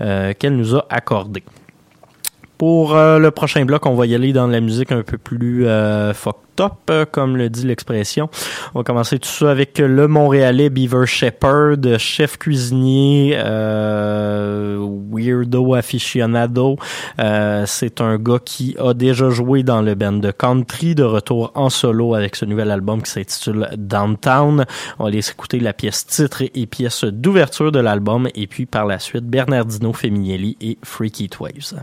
euh, 0.01 0.33
qu'elle 0.37 0.55
nous 0.55 0.75
a 0.75 0.76
accordée. 0.89 1.43
Pour 2.57 2.95
euh, 2.95 3.19
le 3.19 3.29
prochain 3.29 3.65
bloc, 3.65 3.85
on 3.85 3.93
va 3.93 4.07
y 4.07 4.15
aller 4.15 4.33
dans 4.33 4.47
la 4.47 4.61
musique 4.61 4.91
un 4.91 5.03
peu 5.03 5.19
plus 5.19 5.67
euh, 5.67 6.11
fucked 6.15 6.59
up, 6.59 6.71
euh, 6.89 7.05
comme 7.05 7.37
le 7.37 7.51
dit 7.51 7.67
l'expression. 7.67 8.29
On 8.73 8.79
va 8.79 8.83
commencer 8.83 9.19
tout 9.19 9.29
ça 9.29 9.51
avec 9.51 9.77
le 9.77 10.07
Montréalais 10.07 10.71
Beaver 10.71 11.05
Shepherd, 11.05 11.97
chef 11.99 12.37
cuisinier, 12.37 13.37
euh, 13.37 14.83
weirdo 15.11 15.75
aficionado. 15.75 16.77
Euh, 17.19 17.65
C'est 17.67 18.01
un 18.01 18.17
gars 18.17 18.39
qui 18.43 18.75
a 18.79 18.95
déjà 18.95 19.29
joué 19.29 19.61
dans 19.61 19.83
le 19.83 19.93
band 19.93 20.13
de 20.13 20.31
country, 20.31 20.95
de 20.95 21.03
retour 21.03 21.51
en 21.53 21.69
solo 21.69 22.15
avec 22.15 22.35
ce 22.35 22.45
nouvel 22.45 22.71
album 22.71 23.03
qui 23.03 23.11
s'intitule 23.11 23.69
Downtown. 23.77 24.65
On 24.97 25.03
va 25.03 25.09
aller 25.09 25.19
écouter 25.29 25.59
la 25.59 25.73
pièce 25.73 26.07
titre 26.07 26.41
et 26.41 26.65
pièce 26.65 27.03
d'ouverture 27.03 27.71
de 27.71 27.79
l'album, 27.79 28.27
et 28.33 28.47
puis 28.47 28.65
par 28.65 28.87
la 28.87 28.97
suite 28.97 29.25
Bernardino 29.25 29.93
Feminielli 29.93 30.57
et 30.59 30.79
Freaky 30.83 31.29
Waves. 31.39 31.75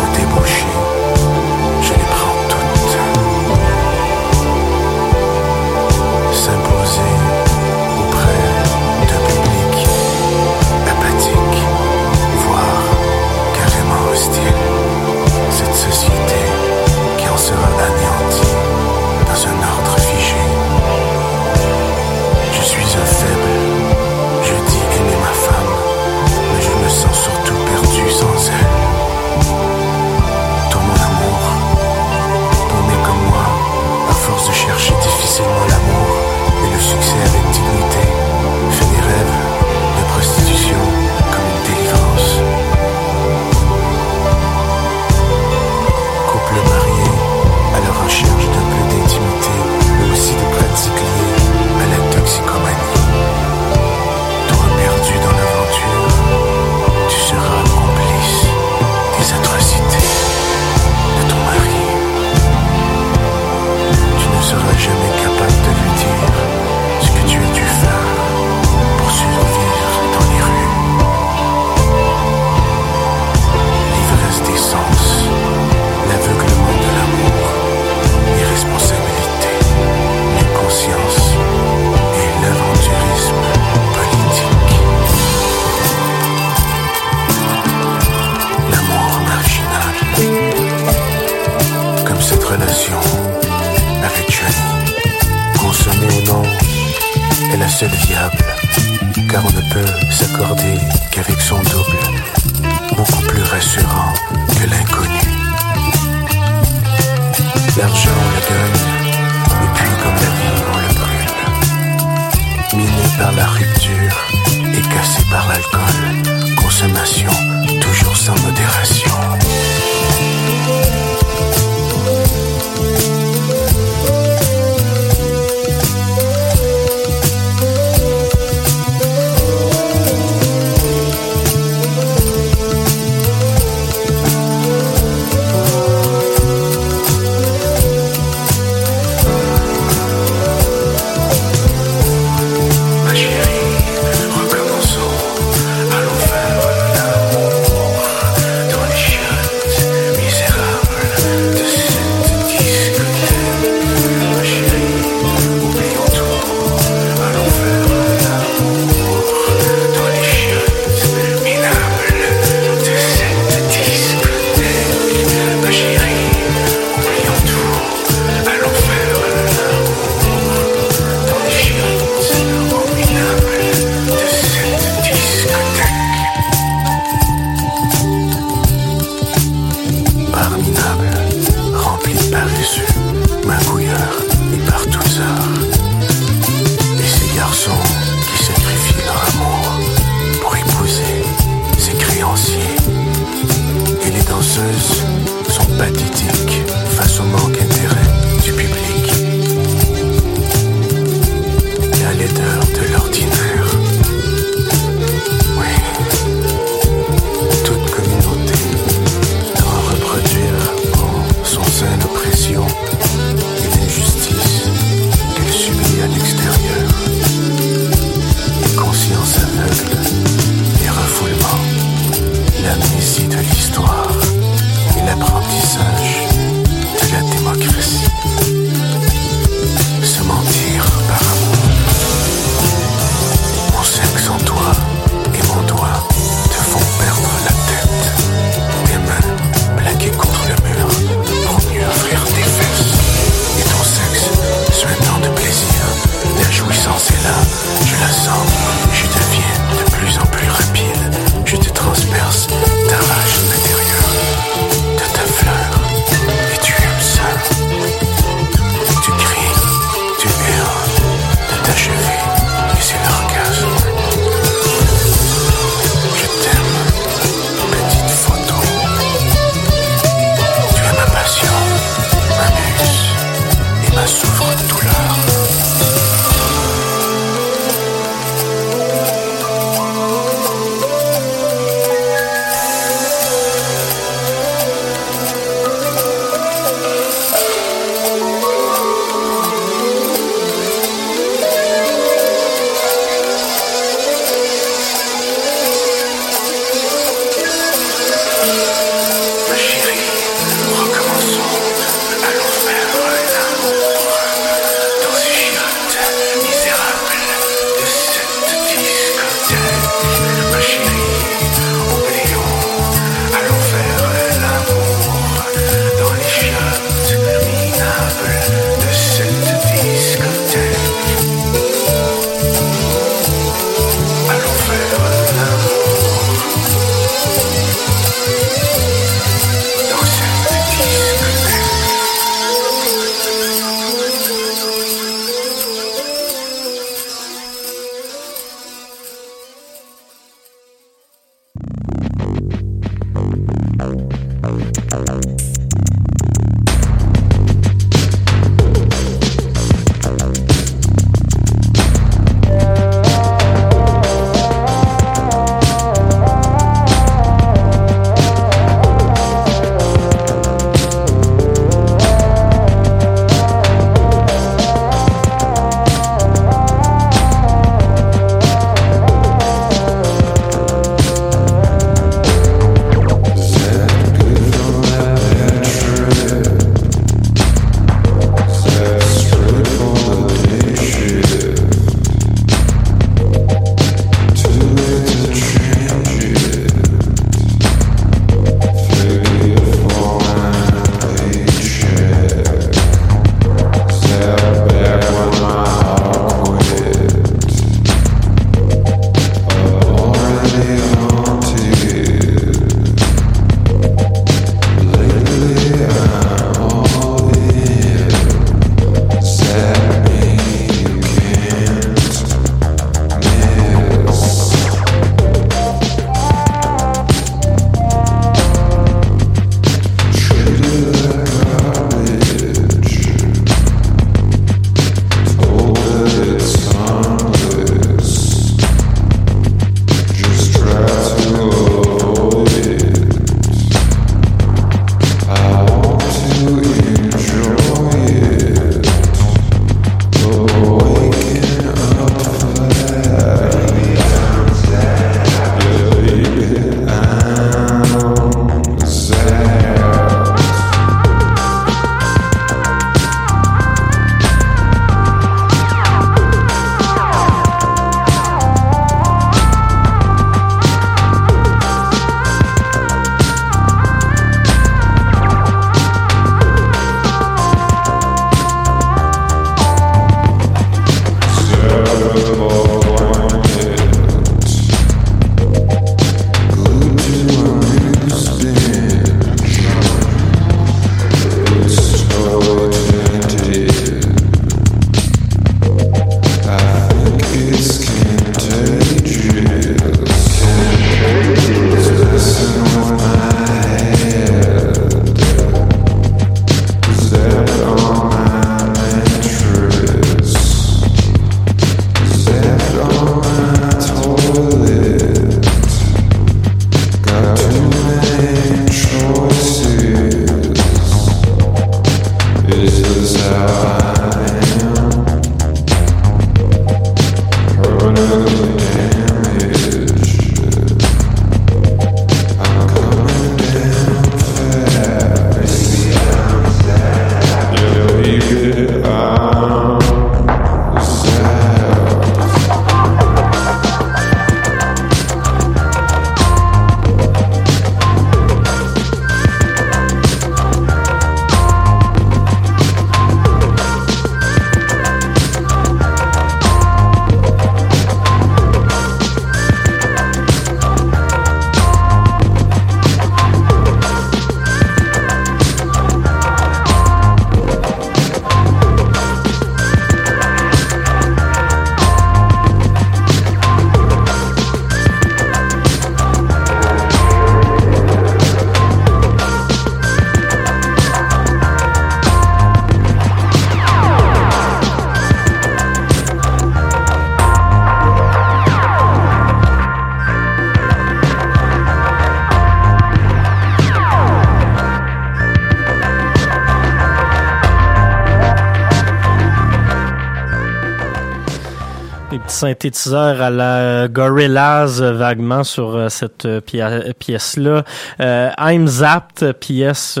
Synthétiseurs 592.40 593.20
à 593.20 593.28
la 593.28 593.86
Gorillaz 593.86 594.80
euh, 594.80 594.94
vaguement 594.94 595.44
sur 595.44 595.76
euh, 595.76 595.90
cette 595.90 596.24
euh, 596.24 596.40
pièce-là. 596.40 597.64
I'm 598.00 598.66
Zapped, 598.66 599.34
pièce 599.34 600.00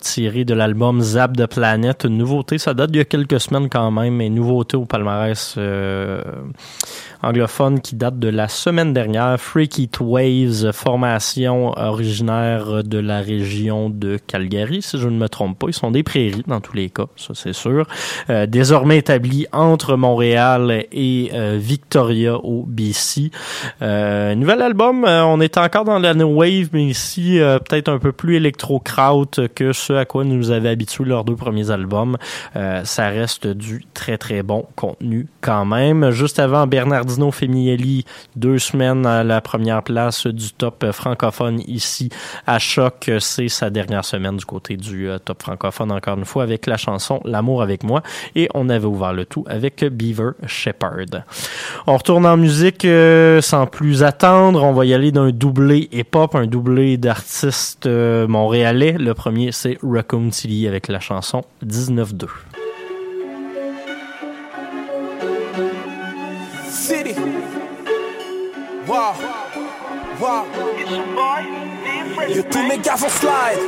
tirée 0.00 0.44
de 0.44 0.54
l'album 0.54 1.00
Zap 1.00 1.36
de 1.36 1.46
Planète. 1.46 2.02
Une 2.02 2.18
nouveauté, 2.18 2.58
ça 2.58 2.74
date 2.74 2.90
d'il 2.90 2.98
y 2.98 3.02
a 3.02 3.04
quelques 3.04 3.38
semaines 3.38 3.68
quand 3.68 3.92
même, 3.92 4.16
mais 4.16 4.28
nouveauté 4.28 4.76
au 4.76 4.86
palmarès 4.86 5.56
anglophone 7.22 7.80
qui 7.80 7.96
date 7.96 8.18
de 8.18 8.28
la 8.28 8.48
semaine 8.48 8.92
dernière. 8.92 9.38
Freaky 9.38 9.88
Waves, 10.00 10.72
formation 10.72 11.72
originaire 11.78 12.84
de 12.84 12.98
la 12.98 13.20
région 13.20 13.90
de 13.90 14.18
Calgary, 14.26 14.82
si 14.82 14.98
je 14.98 15.08
ne 15.08 15.16
me 15.16 15.28
trompe 15.28 15.58
pas. 15.58 15.66
Ils 15.68 15.74
sont 15.74 15.90
des 15.90 16.02
prairies 16.02 16.44
dans 16.46 16.60
tous 16.60 16.74
les 16.74 16.90
cas, 16.90 17.06
ça 17.16 17.34
c'est 17.34 17.52
sûr. 17.52 17.86
Euh, 18.28 18.46
désormais 18.46 18.98
établis 18.98 19.46
entre 19.52 19.96
Montréal 19.96 20.84
et 20.92 21.30
euh, 21.32 21.58
Victoria 21.60 22.36
au 22.36 22.64
BC. 22.66 23.30
Euh, 23.82 24.34
nouvel 24.34 24.62
album, 24.62 25.04
euh, 25.04 25.24
on 25.24 25.40
est 25.40 25.58
encore 25.58 25.84
dans 25.84 25.98
la 25.98 26.14
new 26.14 26.38
wave, 26.38 26.68
mais 26.72 26.84
ici 26.84 27.38
peut-être 27.68 27.88
un 27.88 27.98
peu 27.98 28.12
plus 28.12 28.36
électro-kraut 28.36 29.30
que 29.54 29.72
ce 29.72 29.92
à 29.92 30.04
quoi 30.04 30.24
nous 30.24 30.50
avaient 30.50 30.68
habitués 30.68 31.04
leurs 31.04 31.24
deux 31.24 31.36
premiers 31.36 31.70
albums. 31.70 32.16
Ça 32.54 33.08
reste 33.08 33.46
du 33.46 33.84
très 33.94 34.18
très 34.18 34.42
bon 34.42 34.66
contenu 34.76 35.26
quand 35.40 35.64
même. 35.64 36.10
Juste 36.10 36.38
avant, 36.38 36.66
Bernardino 37.10 37.32
Femielli, 37.32 38.04
deux 38.36 38.58
semaines 38.58 39.04
à 39.04 39.24
la 39.24 39.40
première 39.40 39.82
place 39.82 40.28
du 40.28 40.52
top 40.52 40.92
francophone 40.92 41.60
ici 41.66 42.08
à 42.46 42.60
Choc. 42.60 43.10
C'est 43.18 43.48
sa 43.48 43.68
dernière 43.68 44.04
semaine 44.04 44.36
du 44.36 44.44
côté 44.44 44.76
du 44.76 45.08
euh, 45.08 45.18
top 45.18 45.42
francophone 45.42 45.90
encore 45.90 46.16
une 46.16 46.24
fois 46.24 46.44
avec 46.44 46.66
la 46.66 46.76
chanson 46.76 47.20
L'amour 47.24 47.62
avec 47.62 47.82
moi 47.82 48.02
et 48.36 48.48
on 48.54 48.68
avait 48.68 48.86
ouvert 48.86 49.12
le 49.12 49.24
tout 49.24 49.44
avec 49.48 49.84
Beaver 49.84 50.32
Shepherd. 50.46 51.24
On 51.88 51.96
retourne 51.96 52.26
en 52.26 52.36
musique 52.36 52.84
euh, 52.84 53.40
sans 53.40 53.66
plus 53.66 54.04
attendre. 54.04 54.62
On 54.62 54.72
va 54.72 54.84
y 54.84 54.94
aller 54.94 55.10
d'un 55.10 55.30
doublé 55.30 55.88
hip-hop, 55.90 56.36
un 56.36 56.46
doublé 56.46 56.96
d'artistes 56.96 57.86
euh, 57.86 58.28
montréalais. 58.28 58.92
Le 58.92 59.14
premier, 59.14 59.50
c'est 59.50 59.78
Raccoon 59.82 60.30
City 60.30 60.68
avec 60.68 60.86
la 60.86 61.00
chanson 61.00 61.42
19-2. 61.66 62.26
Wow. 68.90 69.14
Tous 72.50 72.62
mes 72.66 72.78
gars 72.78 72.96
vont 72.96 73.08
slide. 73.08 73.60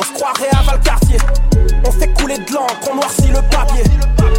On 0.00 0.02
se 0.02 0.12
croirait 0.14 0.48
à 0.58 0.62
Valcartier. 0.62 1.18
On 1.84 1.90
fait 1.90 2.10
couler 2.14 2.38
de 2.38 2.54
l'encre, 2.54 2.88
on 2.90 2.94
noircit 2.94 3.28
le 3.28 3.42
papier. 3.50 3.82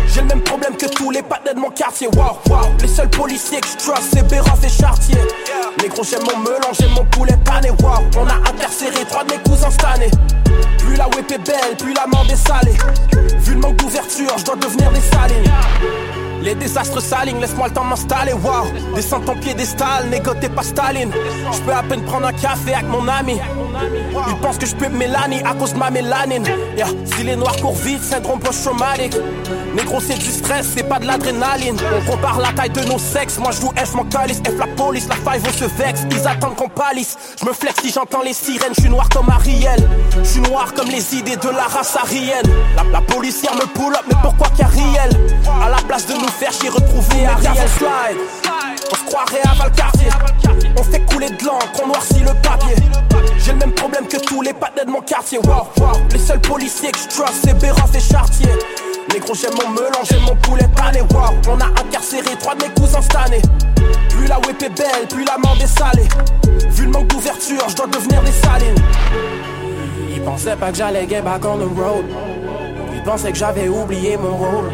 J'ai 0.08 0.22
le 0.22 0.28
même 0.28 0.42
problème 0.42 0.76
que 0.76 0.88
tous 0.88 1.12
les 1.12 1.22
patins 1.22 1.54
de 1.54 1.60
mon 1.60 1.70
quartier. 1.70 2.08
Wow, 2.08 2.40
wow. 2.50 2.66
Les 2.82 2.88
seuls 2.88 3.12
policiers 3.12 3.62
que 3.62 3.68
je 3.68 3.78
trust, 3.78 4.08
c'est 4.12 4.28
Béroff 4.28 4.64
et 4.64 4.70
Chartier. 4.70 5.20
Les 5.84 5.88
gros, 5.88 6.04
j'aime 6.04 6.24
mon 6.24 6.40
melon, 6.40 6.74
j'aime 6.74 6.94
mon 6.96 7.06
poulet 7.06 7.38
pané. 7.46 7.70
Wow, 7.70 8.00
on 8.18 8.26
a 8.26 8.50
incarcéré 8.50 9.06
trois 9.08 9.24
de 9.24 9.34
mes 9.34 9.40
cousins 9.44 9.70
cette 9.70 9.84
année. 9.84 10.10
Plus 10.80 10.96
la 10.96 11.08
whip 11.10 11.32
est 11.32 11.46
belle, 11.46 11.78
plus 11.78 11.94
l'amende 11.94 12.32
est 12.32 12.48
salée. 12.48 12.76
Vu 13.42 13.54
le 13.54 13.60
manque 13.60 13.76
d'ouverture, 13.76 14.36
je 14.36 14.46
dois 14.46 14.56
devenir 14.56 14.92
des 14.92 15.02
salines. 15.02 15.52
Les 16.42 16.56
désastres 16.56 17.02
s'alignent, 17.02 17.40
laisse-moi 17.40 17.68
le 17.68 17.74
temps 17.74 17.84
m'installer, 17.84 18.34
wow. 18.34 18.66
Descends 18.96 19.22
en 19.28 19.36
piédestal, 19.36 20.08
négoté 20.10 20.50
pas 20.50 20.64
Staline. 20.64 21.12
Je 21.52 21.60
peux 21.62 21.74
à 21.74 21.84
peine 21.84 22.04
prendre 22.04 22.28
un 22.28 22.34
café 22.34 22.74
avec 22.74 22.88
mon 22.88 23.08
ami. 23.08 23.40
Il 24.28 24.36
pense 24.40 24.58
que 24.58 24.66
je 24.66 24.76
peux 24.76 24.90
Mélanie 24.90 25.42
à 25.44 25.54
cause 25.54 25.74
de 25.74 25.78
ma 25.78 25.90
mélanine. 25.90 26.46
Yeah. 26.76 26.88
Si 27.06 27.24
les 27.24 27.36
noirs 27.36 27.56
courent 27.58 27.76
vite, 27.76 28.04
syndrome 28.04 28.40
post-traumatique. 28.40 29.16
Négro 29.76 30.00
c'est 30.00 30.18
du 30.18 30.26
stress, 30.26 30.74
c'est 30.76 30.88
pas 30.88 31.00
de 31.00 31.06
l'adrénaline. 31.06 31.78
On 31.98 32.12
compare 32.12 32.40
la 32.40 32.52
taille 32.54 32.70
de 32.70 32.82
nos 32.82 32.98
sexes. 32.98 33.38
Moi 33.38 33.52
je 33.52 33.62
joue 33.62 33.72
F, 33.76 33.94
mon 33.94 34.06
calice, 34.06 34.40
F 34.40 34.58
la 34.58 34.68
police, 34.68 35.08
la 35.08 35.16
faille 35.16 35.42
on 35.46 35.52
se 35.52 35.66
vexe. 35.66 36.02
Ils 36.10 36.28
attendent 36.28 36.56
qu'on 36.56 36.70
palisse. 36.70 37.18
Je 37.40 37.46
me 37.46 37.54
flex 37.54 37.82
si 37.82 37.92
j'entends 37.92 38.24
les 38.24 38.34
sirènes, 38.34 38.74
je 38.76 38.82
suis 38.82 38.90
noir 38.90 39.08
comme 39.10 39.30
Ariel. 39.30 39.88
Je 40.24 40.28
suis 40.28 40.42
noir 40.42 40.74
comme 40.74 40.88
les 40.88 41.16
idées 41.16 41.36
de 41.36 41.50
la 41.50 41.64
race 41.64 41.96
arienne 41.96 42.50
La, 42.76 42.84
la 42.92 43.02
policière 43.02 43.54
me 43.56 43.66
pull 43.68 43.94
up, 43.94 44.04
mais 44.08 44.16
pourquoi 44.22 44.48
qu'Ariel 44.58 45.12
À 45.64 45.70
la 45.70 45.78
place 45.78 46.08
de 46.08 46.14
nous 46.14 46.27
faire 46.32 46.52
chier, 46.52 46.70
retrouver 46.70 47.28
slide 47.78 48.18
On 48.92 48.96
se 48.96 49.04
croirait 49.06 49.42
à 49.44 49.54
Valcartier. 49.56 50.10
On 50.78 50.84
fait 50.84 51.02
couler 51.06 51.30
de 51.30 51.46
l'encre, 51.46 51.82
on 51.84 51.88
noircit 51.88 52.20
le 52.20 52.34
papier. 52.42 52.76
J'ai 53.38 53.52
le 53.52 53.60
même 53.60 53.74
problème 53.74 54.08
que 54.08 54.18
tous 54.18 54.42
les 54.42 54.54
patins 54.54 54.86
de 54.86 54.92
mon 54.92 55.02
quartier. 55.02 55.40
Les 56.12 56.20
seuls 56.20 56.42
policiers 56.42 56.92
que 56.92 57.00
je 57.00 57.08
trust, 57.08 57.34
c'est 57.44 57.58
Béroff 57.58 57.94
et 57.96 58.00
Chartier. 58.00 58.50
Négro, 59.14 59.34
j'aime 59.34 59.54
mon 59.64 59.70
melon, 59.72 60.04
j'aime 60.04 60.24
mon 60.24 60.36
poulet 60.36 60.68
pané. 60.76 61.02
Wow. 61.02 61.34
On 61.50 61.60
a 61.60 61.68
incarcéré 61.68 62.36
trois 62.40 62.56
de 62.56 62.64
mes 62.64 62.74
cousins 62.74 63.02
cette 63.02 63.16
année. 63.16 63.42
Plus 64.10 64.28
la 64.28 64.38
whip 64.40 64.62
est 64.62 64.70
belle, 64.70 65.08
plus 65.10 65.24
l'amende 65.24 65.62
est 65.62 65.68
salée. 65.68 66.08
Vu 66.72 66.86
le 66.86 66.92
manque 66.92 67.08
d'ouverture, 67.08 67.70
je 67.70 67.76
dois 67.76 67.88
devenir 67.88 68.22
des 68.24 68.32
salines. 68.32 68.84
Ils 70.14 70.22
pensaient 70.22 70.56
pas 70.56 70.72
que 70.72 70.78
j'allais 70.78 71.08
get 71.08 71.22
back 71.22 71.46
on 71.46 71.58
the 71.58 71.78
road. 71.78 72.06
Ils 72.94 73.04
pensaient 73.04 73.32
que 73.32 73.38
j'avais 73.38 73.70
oublié 73.70 74.18
mon 74.18 74.36
rôle 74.36 74.72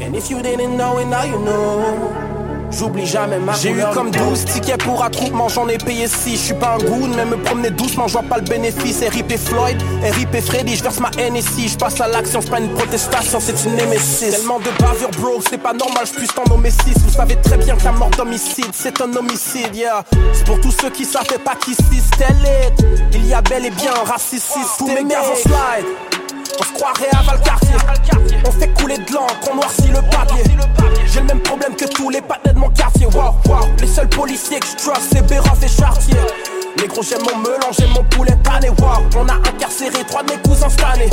And 0.00 0.14
if 0.14 0.30
you 0.30 0.42
didn't 0.42 0.76
know 0.76 0.98
it, 0.98 1.06
now 1.06 1.24
you 1.24 1.38
know. 1.38 2.34
J'oublie 2.70 3.06
jamais 3.06 3.38
ma 3.38 3.52
J'ai 3.54 3.70
eu 3.70 3.82
comme 3.92 4.10
12 4.10 4.44
tickets 4.46 4.82
pour 4.82 5.02
attroupement, 5.04 5.48
j'en 5.48 5.68
ai 5.68 5.78
payé 5.78 6.08
6 6.08 6.32
Je 6.32 6.36
suis 6.36 6.54
pas 6.54 6.74
un 6.74 6.78
goon, 6.78 7.08
mais 7.14 7.24
me 7.24 7.36
promener 7.36 7.70
doucement, 7.70 8.08
je 8.08 8.14
vois 8.14 8.22
pas 8.22 8.38
le 8.38 8.42
bénéfice. 8.42 9.00
RIP 9.00 9.36
Floyd, 9.38 9.80
RIP 10.02 10.40
Freddy, 10.40 10.74
je 10.76 10.82
verse 10.82 10.98
ma 10.98 11.10
NSI 11.10 11.68
Je 11.68 11.76
passe 11.78 12.00
à 12.00 12.08
l'action, 12.08 12.40
c'est 12.40 12.50
pas 12.50 12.58
une 12.58 12.74
protestation, 12.74 13.38
c'est 13.40 13.64
une 13.64 13.76
némésis. 13.76 14.30
Tellement 14.30 14.58
de 14.58 14.70
bavures 14.82 15.10
bro, 15.10 15.40
c'est 15.48 15.62
pas 15.62 15.72
normal, 15.72 16.04
je 16.06 16.14
puisse 16.14 16.34
t'en 16.34 16.44
nommer 16.50 16.70
6 16.70 16.94
Vous 17.04 17.12
savez 17.12 17.36
très 17.36 17.58
bien 17.58 17.76
la 17.84 17.92
mort 17.92 18.10
d'homicide, 18.10 18.72
c'est 18.72 19.00
un 19.00 19.14
homicide, 19.14 19.74
yeah. 19.74 20.02
C'est 20.32 20.46
pour 20.46 20.60
tous 20.60 20.72
ceux 20.72 20.90
qui 20.90 21.04
savent 21.04 21.26
pas 21.44 21.54
qu'ici 21.54 22.02
c'était 22.12 22.32
lit 22.32 22.86
Il 23.12 23.26
y 23.26 23.34
a 23.34 23.40
bel 23.40 23.66
et 23.66 23.70
bien 23.70 23.92
un 23.92 24.10
raciste 24.10 24.52
Tous 24.78 24.88
mes 24.88 25.04
gars 25.04 25.22
vont 25.22 25.36
slide 25.36 26.23
on 26.58 26.64
se 26.64 26.72
croirait 26.72 27.10
à 27.12 27.22
Valcartier. 27.22 27.74
On 28.46 28.50
fait 28.50 28.68
couler 28.74 28.98
de 28.98 29.12
l'encre, 29.12 29.48
on 29.50 29.56
noircit 29.56 29.88
le 29.88 30.02
papier. 30.10 30.44
J'ai 31.06 31.20
le 31.20 31.26
même 31.26 31.40
problème 31.40 31.74
que 31.74 31.84
tous 31.86 32.10
les 32.10 32.20
patins 32.20 32.52
de 32.52 32.58
mon 32.58 32.70
quartier. 32.70 33.06
Wow, 33.06 33.34
wow. 33.46 33.66
Les 33.80 33.86
seuls 33.86 34.08
policiers 34.08 34.60
que 34.60 34.66
je 34.66 34.76
trust 34.76 35.08
c'est 35.12 35.26
Béroff 35.26 35.62
et 35.62 35.68
Chartier. 35.68 36.16
Les 36.78 36.88
gros 36.88 37.02
j'aime 37.02 37.22
mon 37.22 37.38
melon, 37.38 37.70
j'aime 37.78 37.90
mon 37.90 38.04
poulet 38.04 38.36
pané. 38.42 38.70
Wow. 38.70 39.04
On 39.16 39.28
a 39.28 39.34
incarcéré 39.34 40.04
trois 40.08 40.22
de 40.22 40.32
mes 40.32 40.38
cousins 40.38 40.68
cette 40.68 40.84
année. 40.84 41.10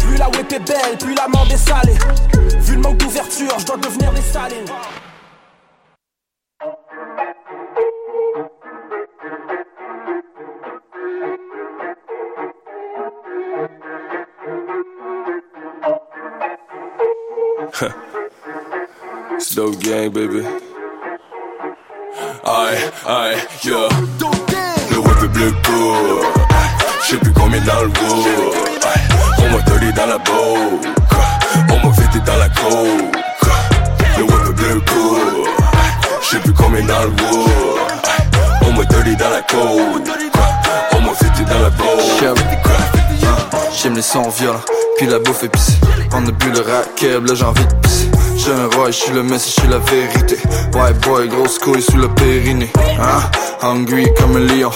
Plus 0.00 0.16
la 0.16 0.28
whip 0.30 0.52
est 0.52 0.66
belle, 0.66 0.98
plus 0.98 1.14
l'amende 1.14 1.52
est 1.52 1.56
salée. 1.56 1.98
Vu 2.60 2.74
le 2.74 2.80
manque 2.80 2.98
d'ouverture, 2.98 3.54
je 3.58 3.66
dois 3.66 3.76
devenir 3.76 4.12
des 4.12 4.22
salines 4.22 4.66
Dope 19.36 19.76
gang, 19.82 20.08
baby. 20.08 20.42
Aïe, 22.44 22.78
aïe, 23.06 23.36
yeah. 23.64 23.88
Le 24.90 24.98
web 24.98 25.16
est 25.24 25.28
bleu 25.28 25.52
pour. 25.62 26.22
J'sais 27.04 27.18
plus 27.18 27.32
combien 27.34 27.60
dans 27.60 27.82
le. 27.82 27.90
On 29.38 29.50
m'a 29.50 29.62
tolé 29.62 29.92
dans 29.92 30.06
la 30.06 30.18
boue. 30.18 30.80
On 31.70 31.86
m'a 31.86 31.94
fêté 31.94 32.18
dans 32.20 32.36
la 32.36 32.48
coke. 32.48 33.52
Le 34.16 34.24
web 34.24 34.46
est 34.48 34.52
bleu 34.52 34.80
pour. 34.86 35.18
J'sais 36.22 36.38
plus 36.38 36.54
combien 36.54 36.82
dans 36.86 37.04
le. 37.04 37.12
On 38.62 38.72
m'a 38.72 38.86
tolé 38.86 39.16
dans 39.16 39.30
la 39.30 39.42
coke. 39.42 40.08
On 40.92 41.00
m'a 41.02 41.12
fêté 41.12 41.44
dans 41.44 41.60
la. 41.60 42.95
J'aime 43.76 43.94
les 43.94 44.00
sons 44.00 44.26
violents, 44.30 44.64
puis 44.96 45.06
la 45.06 45.18
bouffe 45.18 45.44
épicée. 45.44 45.74
On 46.14 46.26
a 46.26 46.30
bu 46.30 46.50
le 46.50 46.60
racket, 46.60 47.28
là 47.28 47.34
j'ai 47.34 47.44
envie 47.44 47.66
de 47.66 47.74
pisser. 47.74 48.08
J'suis 48.34 48.50
un 48.50 48.74
roi, 48.74 48.90
j'suis 48.90 49.12
le 49.12 49.22
messie, 49.22 49.54
j'suis 49.54 49.68
la 49.68 49.78
vérité. 49.78 50.38
White 50.74 50.98
boy, 51.02 51.28
grosse 51.28 51.58
couille 51.58 51.82
sous 51.82 51.98
le 51.98 52.08
périnée. 52.08 52.72
Hein? 52.98 53.20
Hungry 53.60 54.06
comme 54.18 54.36
un 54.36 54.46
lion. 54.46 54.70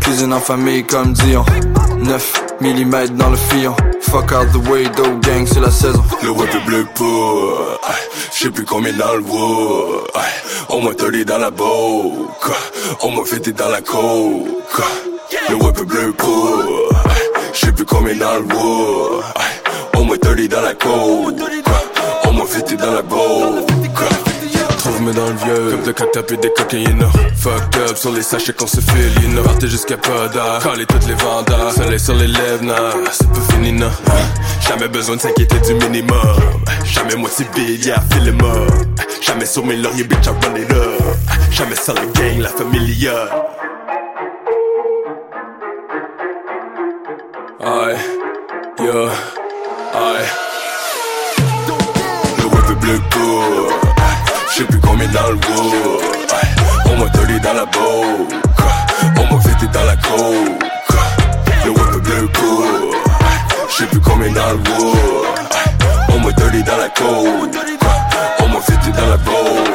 Cuisine 0.00 0.32
en 0.32 0.40
famille 0.40 0.82
comme 0.86 1.12
Dion. 1.12 1.44
9 1.98 2.44
mm 2.62 3.08
dans 3.18 3.28
le 3.28 3.36
fillon. 3.36 3.76
Fuck 4.00 4.32
out 4.32 4.50
the 4.50 4.66
way, 4.66 4.84
dope 4.96 5.20
gang, 5.20 5.46
c'est 5.46 5.60
la 5.60 5.70
saison. 5.70 6.02
Le 6.22 6.30
web 6.30 6.48
est 6.54 6.66
bleu 6.66 6.86
pour. 6.94 7.78
J'sais 8.34 8.50
plus 8.50 8.64
combien 8.64 8.94
dans 8.94 9.14
le 9.14 9.20
wood. 9.20 10.06
On 10.70 10.80
m'a 10.80 10.94
tolé 10.94 11.26
dans 11.26 11.38
la 11.38 11.50
boque. 11.50 12.50
On 13.02 13.10
m'a 13.10 13.24
fêté 13.26 13.52
dans 13.52 13.68
la 13.68 13.82
coke. 13.82 14.82
Le 15.50 15.54
web 15.56 15.76
est 15.78 15.84
bleu 15.84 16.12
pour. 16.16 16.85
J'sais 17.56 17.72
plus 17.72 17.86
combien 17.86 18.14
dans 18.16 18.34
le 18.34 18.54
wood. 18.54 19.24
On 19.96 20.04
m'a 20.04 20.18
tolé 20.18 20.46
dans 20.46 20.60
la 20.60 20.74
coke. 20.74 21.34
On 22.24 22.32
m'a 22.32 22.44
fêté 22.44 22.76
dans 22.76 22.92
la 22.92 23.00
boque. 23.00 23.66
Trouve-moi 24.76 25.12
dans 25.14 25.28
le 25.28 25.36
vieux. 25.36 25.70
Comme 25.70 25.82
de 25.84 25.92
quand 25.92 26.12
tapé 26.12 26.36
des 26.36 26.52
cocaïnes. 26.52 27.06
Fucked 27.36 27.80
up 27.80 27.96
sur 27.96 28.12
les 28.12 28.22
sachets 28.22 28.52
qu'on 28.52 28.66
se 28.66 28.80
file 28.80 29.12
You 29.22 29.42
Partez 29.42 29.68
jusqu'à 29.68 29.96
pas 29.96 30.28
d'art 30.28 30.62
Caler 30.62 30.84
toutes 30.86 31.06
les 31.06 31.14
vendeurs 31.14 31.70
Soleil 31.72 32.00
sur 32.00 32.14
les 32.14 32.26
lèvres 32.26 32.74
C'est 33.12 33.28
pas 33.28 33.40
fini 33.52 33.72
Jamais 34.68 34.88
besoin 34.88 35.16
de 35.16 35.20
s'inquiéter 35.20 35.58
du 35.60 35.74
minimum. 35.74 36.18
Jamais 36.84 37.14
motivé 37.16 37.76
yeah 37.84 38.00
feel 38.10 38.28
him 38.28 38.40
up. 38.40 39.00
Jamais 39.22 39.46
sur 39.46 39.64
mes 39.64 39.76
lauriers 39.76 40.04
bitch 40.04 40.26
I 40.26 40.30
run 40.30 40.56
it 40.56 40.70
up. 40.72 41.02
Jamais 41.50 41.76
sans 41.76 41.94
la 41.94 42.04
gang 42.06 42.40
la 42.40 42.48
familia 42.48 43.45
Aïe 47.86 47.96
Yeah 48.80 49.10
Aïe 49.94 50.26
Le 52.38 52.44
web 52.44 52.64
est 52.70 52.80
bleu 52.82 52.98
J'sais 54.52 54.64
plus 54.64 54.80
combien 54.80 55.06
dans 55.08 55.30
le 55.30 55.38
On 56.90 56.96
m'a 56.96 57.10
tolé 57.10 57.38
dans 57.38 57.52
la 57.52 57.64
boque 57.66 58.34
On 59.18 59.34
m'a 59.34 59.40
fêté 59.40 59.66
dans 59.72 59.84
la 59.84 59.96
coke. 59.96 60.64
Le 61.64 61.70
web 61.70 62.06
est 62.06 62.38
bleu 62.38 62.90
J'sais 63.68 63.86
plus 63.86 64.00
combien 64.00 64.32
dans 64.32 64.50
le 64.50 64.58
On 66.12 66.20
m'a 66.20 66.32
tolé 66.32 66.62
dans 66.62 66.78
la 66.78 66.88
coke. 66.88 67.56
On 68.40 68.48
m'a 68.48 68.60
fêté 68.62 68.90
dans 68.90 69.10
la 69.10 69.16
boque 69.18 69.65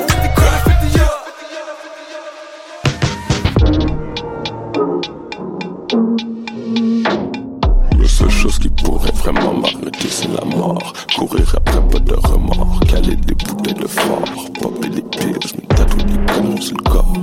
mort. 10.62 10.94
Courir 11.18 11.56
après 11.58 11.82
pas 11.90 12.00
de 12.00 12.14
remords, 12.14 12.80
caler 12.88 13.16
des 13.16 13.36
bouteilles 13.36 13.74
de 13.74 13.88
fort, 13.88 14.24
popper 14.60 14.90
des 14.90 15.02
pills, 15.02 15.54
me 15.56 15.76
tatouer 15.76 16.04
des 16.04 16.26
canons 16.26 16.62
sur 16.62 16.78
le 16.78 16.84
corps. 16.84 17.14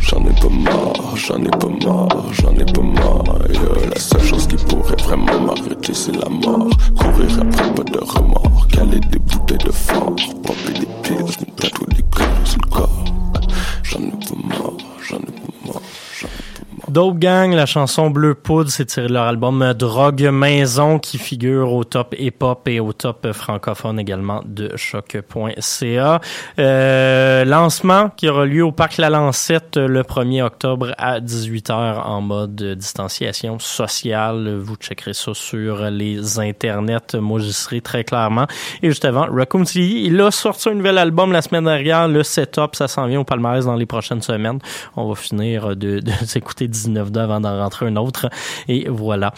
J'en 0.00 0.24
ai 0.24 0.34
pas 0.40 0.48
marre, 0.48 1.16
j'en 1.16 1.42
ai 1.42 1.50
pas 1.50 1.86
marre, 1.86 2.32
j'en 2.32 2.47
Dope 16.98 17.20
Gang, 17.20 17.54
la 17.54 17.64
chanson 17.64 18.10
Bleu 18.10 18.34
Poudre, 18.34 18.70
c'est 18.70 18.86
tiré 18.86 19.06
de 19.06 19.12
leur 19.12 19.26
album 19.26 19.72
Drogue 19.72 20.30
Maison 20.32 20.98
qui 20.98 21.16
figure 21.16 21.72
au 21.72 21.84
top 21.84 22.12
hip-hop 22.18 22.66
et 22.66 22.80
au 22.80 22.92
top 22.92 23.30
francophone 23.30 24.00
également 24.00 24.42
de 24.44 24.72
choc.ca. 24.74 26.20
Euh, 26.58 27.44
lancement 27.44 28.10
qui 28.16 28.28
aura 28.28 28.46
lieu 28.46 28.64
au 28.64 28.72
Parc 28.72 28.96
La 28.96 29.10
Lancette 29.10 29.76
le 29.76 30.02
1er 30.02 30.42
octobre 30.42 30.92
à 30.98 31.20
18h 31.20 32.02
en 32.02 32.20
mode 32.20 32.60
distanciation 32.76 33.60
sociale. 33.60 34.56
Vous 34.56 34.74
checkerez 34.74 35.14
ça 35.14 35.34
sur 35.34 35.88
les 35.90 36.40
internets. 36.40 37.14
Moi, 37.14 37.38
j'y 37.38 37.52
serai 37.52 37.80
très 37.80 38.02
clairement. 38.02 38.48
Et 38.82 38.88
juste 38.88 39.04
avant, 39.04 39.28
Raccoon 39.32 39.62
il 39.76 40.20
a 40.20 40.32
sorti 40.32 40.68
un 40.70 40.74
nouvel 40.74 40.98
album 40.98 41.30
la 41.30 41.42
semaine 41.42 41.66
dernière. 41.66 42.08
Le 42.08 42.24
setup, 42.24 42.74
ça 42.74 42.88
s'en 42.88 43.06
vient 43.06 43.20
au 43.20 43.24
palmarès 43.24 43.64
dans 43.64 43.76
les 43.76 43.86
prochaines 43.86 44.22
semaines. 44.22 44.58
On 44.96 45.08
va 45.08 45.14
finir 45.14 45.76
de, 45.76 46.02
s'écouter 46.24 46.66
19 46.66 46.87
d'eux 46.88 47.20
avant 47.20 47.40
d'en 47.40 47.58
rentrer 47.58 47.86
un 47.86 47.96
autre. 47.96 48.28
Et 48.68 48.86
voilà. 48.88 49.32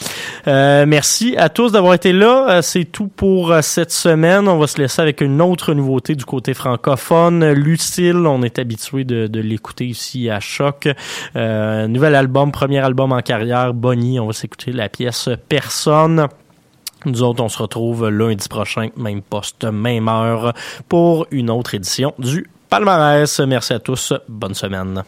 Euh, 0.47 0.85
merci 0.87 1.37
à 1.37 1.49
tous 1.49 1.73
d'avoir 1.73 1.95
été 1.95 2.13
là. 2.13 2.47
Euh, 2.51 2.63
C'est 2.63 2.85
tout 2.85 3.09
pour 3.09 3.53
euh, 3.53 3.63
cette 3.63 3.93
semaine. 3.93 4.49
On 4.49 4.59
va 4.59 4.67
se 4.67 4.81
laisser 4.81 5.03
avec 5.03 5.21
une 5.21 5.41
autre 5.41 5.75
nouveauté 5.75 6.15
du 6.15 6.25
côté 6.25 6.55
francophone. 6.55 7.53
Lucille, 7.53 8.27
on 8.27 8.43
est 8.43 8.59
habitué 8.59 9.05
de, 9.05 9.41
l'écouter 9.41 9.87
ici 9.87 10.29
à 10.29 10.39
Choc. 10.41 10.89
Nouvel 11.35 12.15
album, 12.15 12.53
premier 12.53 12.79
album 12.79 13.13
en 13.13 13.21
carrière, 13.21 13.73
Bonnie. 13.73 14.21
On 14.21 14.27
va 14.27 14.33
s'écouter 14.33 14.73
la 14.73 14.89
pièce 14.89 15.31
Personne. 15.49 16.29
Nous 17.07 17.23
autres, 17.23 17.43
on 17.43 17.49
se 17.49 17.59
retrouve 17.59 18.09
lundi 18.09 18.47
prochain, 18.49 18.89
même 18.97 19.23
poste, 19.23 19.65
même 19.65 20.09
heure, 20.09 20.53
pour 20.89 21.27
une 21.31 21.49
autre 21.49 21.75
édition 21.75 22.13
du 22.19 22.47
Palmarès. 22.69 23.41
Merci 23.41 23.73
à 23.73 23.79
tous. 23.79 24.13
Bonne 24.29 24.55
semaine. 24.55 25.03